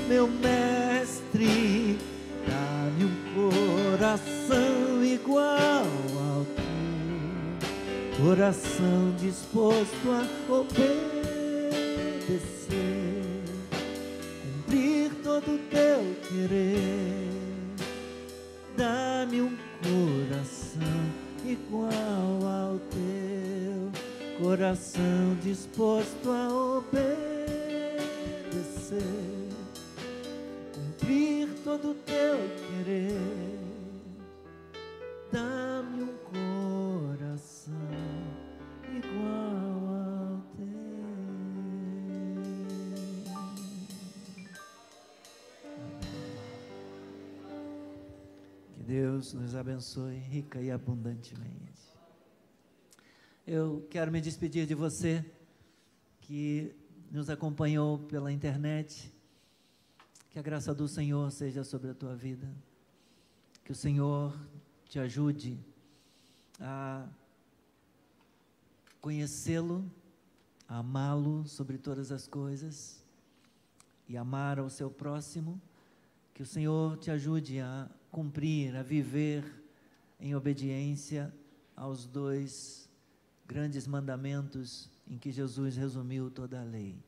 meu 0.07 0.29
mestre, 0.29 1.99
dá-me 2.47 3.05
um 3.07 3.17
coração 3.33 5.03
igual 5.03 5.87
ao 6.29 6.45
teu, 6.45 8.23
coração 8.23 9.15
disposto 9.19 10.11
a 10.11 10.27
obedecer, 10.53 10.85
cumprir 14.43 15.11
todo 15.23 15.55
o 15.55 15.59
teu 15.71 16.15
querer. 16.29 17.31
Dá-me 18.77 19.41
um 19.41 19.57
coração 19.83 20.83
igual 21.47 22.04
coração 24.55 25.35
disposto 25.43 26.31
a 26.31 26.49
obedecer 26.79 27.03
cumprir 30.73 31.49
todo 31.65 31.91
o 31.91 31.95
teu 31.95 32.39
querer. 32.69 33.19
Dá-me 35.33 36.05
um 36.05 36.15
coração 37.11 37.75
igual 38.97 39.89
ao 39.89 40.39
teu. 40.57 40.69
Que 48.73 48.83
Deus 48.85 49.33
nos 49.33 49.57
abençoe 49.57 50.15
rica 50.15 50.61
e 50.61 50.71
abundantemente. 50.71 51.94
Eu 53.47 53.87
quero 53.91 54.11
me 54.11 54.23
despedir 54.23 54.67
de 54.67 54.75
você 54.75 55.23
que 56.23 56.75
nos 57.11 57.29
acompanhou 57.29 57.99
pela 57.99 58.33
internet 58.33 59.13
que 60.31 60.39
a 60.39 60.43
graça 60.43 60.75
do 60.75 60.89
Senhor 60.89 61.31
seja 61.31 61.63
sobre 61.63 61.91
a 61.91 61.95
tua 61.95 62.17
vida. 62.17 62.51
Que 63.63 63.71
o 63.71 63.75
Senhor 63.75 64.35
te 64.87 64.99
ajude 64.99 65.59
a 66.59 67.07
conhecê-lo, 68.99 69.85
amá-lo 70.67 71.47
sobre 71.47 71.77
todas 71.77 72.11
as 72.11 72.27
coisas 72.27 73.05
e 74.09 74.17
amar 74.17 74.59
ao 74.59 74.71
seu 74.71 74.91
próximo, 74.91 75.61
que 76.33 76.43
o 76.43 76.47
Senhor 76.47 76.97
te 76.97 77.11
ajude 77.11 77.61
a 77.61 77.91
cumprir, 78.11 78.75
a 78.75 78.83
viver 78.83 79.45
em 80.19 80.35
obediência 80.35 81.31
aos 81.77 82.07
dois 82.07 82.84
grandes 83.55 83.87
mandamentos 83.87 84.91
em 85.07 85.17
que 85.17 85.31
Jesus 85.31 85.77
resumiu 85.77 86.29
toda 86.29 86.61
a 86.61 86.65
lei. 86.65 86.99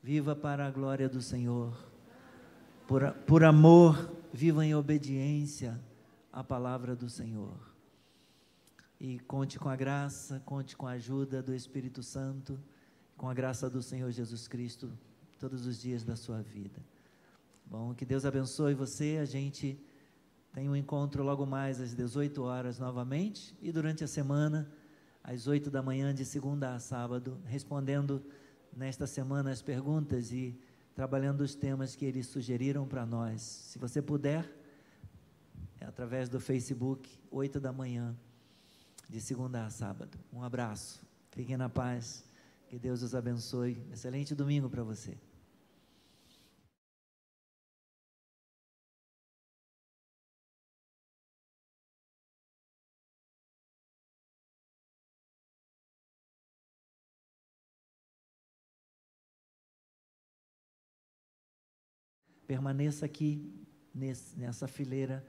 Viva 0.00 0.36
para 0.36 0.64
a 0.64 0.70
glória 0.70 1.08
do 1.08 1.20
Senhor. 1.20 1.76
Por, 2.86 3.10
por 3.26 3.42
amor, 3.42 4.08
viva 4.32 4.64
em 4.64 4.72
obediência 4.72 5.76
à 6.32 6.44
palavra 6.44 6.94
do 6.94 7.10
Senhor. 7.10 7.58
E 9.00 9.18
conte 9.18 9.58
com 9.58 9.68
a 9.68 9.74
graça, 9.74 10.40
conte 10.46 10.76
com 10.76 10.86
a 10.86 10.92
ajuda 10.92 11.42
do 11.42 11.52
Espírito 11.52 12.04
Santo, 12.04 12.56
com 13.16 13.28
a 13.28 13.34
graça 13.34 13.68
do 13.68 13.82
Senhor 13.82 14.12
Jesus 14.12 14.46
Cristo 14.46 14.88
todos 15.40 15.66
os 15.66 15.80
dias 15.80 16.04
da 16.04 16.14
sua 16.14 16.40
vida. 16.40 16.80
Bom, 17.66 17.92
que 17.94 18.06
Deus 18.06 18.24
abençoe 18.24 18.74
você. 18.74 19.18
A 19.20 19.24
gente 19.24 19.76
tem 20.52 20.68
um 20.68 20.76
encontro 20.76 21.24
logo 21.24 21.44
mais 21.44 21.80
às 21.80 21.96
18 21.96 22.40
horas 22.44 22.78
novamente 22.78 23.56
e 23.60 23.72
durante 23.72 24.04
a 24.04 24.06
semana 24.06 24.70
às 25.22 25.46
8 25.46 25.70
da 25.70 25.82
manhã 25.82 26.14
de 26.14 26.24
segunda 26.24 26.74
a 26.74 26.78
sábado, 26.78 27.38
respondendo 27.44 28.22
nesta 28.76 29.06
semana 29.06 29.50
as 29.50 29.62
perguntas 29.62 30.32
e 30.32 30.58
trabalhando 30.94 31.42
os 31.42 31.54
temas 31.54 31.94
que 31.94 32.04
eles 32.04 32.26
sugeriram 32.26 32.86
para 32.86 33.06
nós. 33.06 33.42
Se 33.42 33.78
você 33.78 34.02
puder, 34.02 34.50
é 35.80 35.84
através 35.84 36.28
do 36.28 36.40
Facebook, 36.40 37.18
8 37.30 37.60
da 37.60 37.72
manhã, 37.72 38.16
de 39.08 39.20
segunda 39.20 39.64
a 39.64 39.70
sábado. 39.70 40.18
Um 40.32 40.42
abraço. 40.42 41.00
Fiquem 41.30 41.56
na 41.56 41.68
paz. 41.68 42.24
Que 42.68 42.78
Deus 42.78 43.02
os 43.02 43.14
abençoe. 43.14 43.82
Excelente 43.92 44.34
domingo 44.34 44.68
para 44.68 44.82
você. 44.82 45.16
Permaneça 62.48 63.04
aqui 63.04 63.52
nesse, 63.94 64.36
nessa 64.38 64.66
fileira 64.66 65.24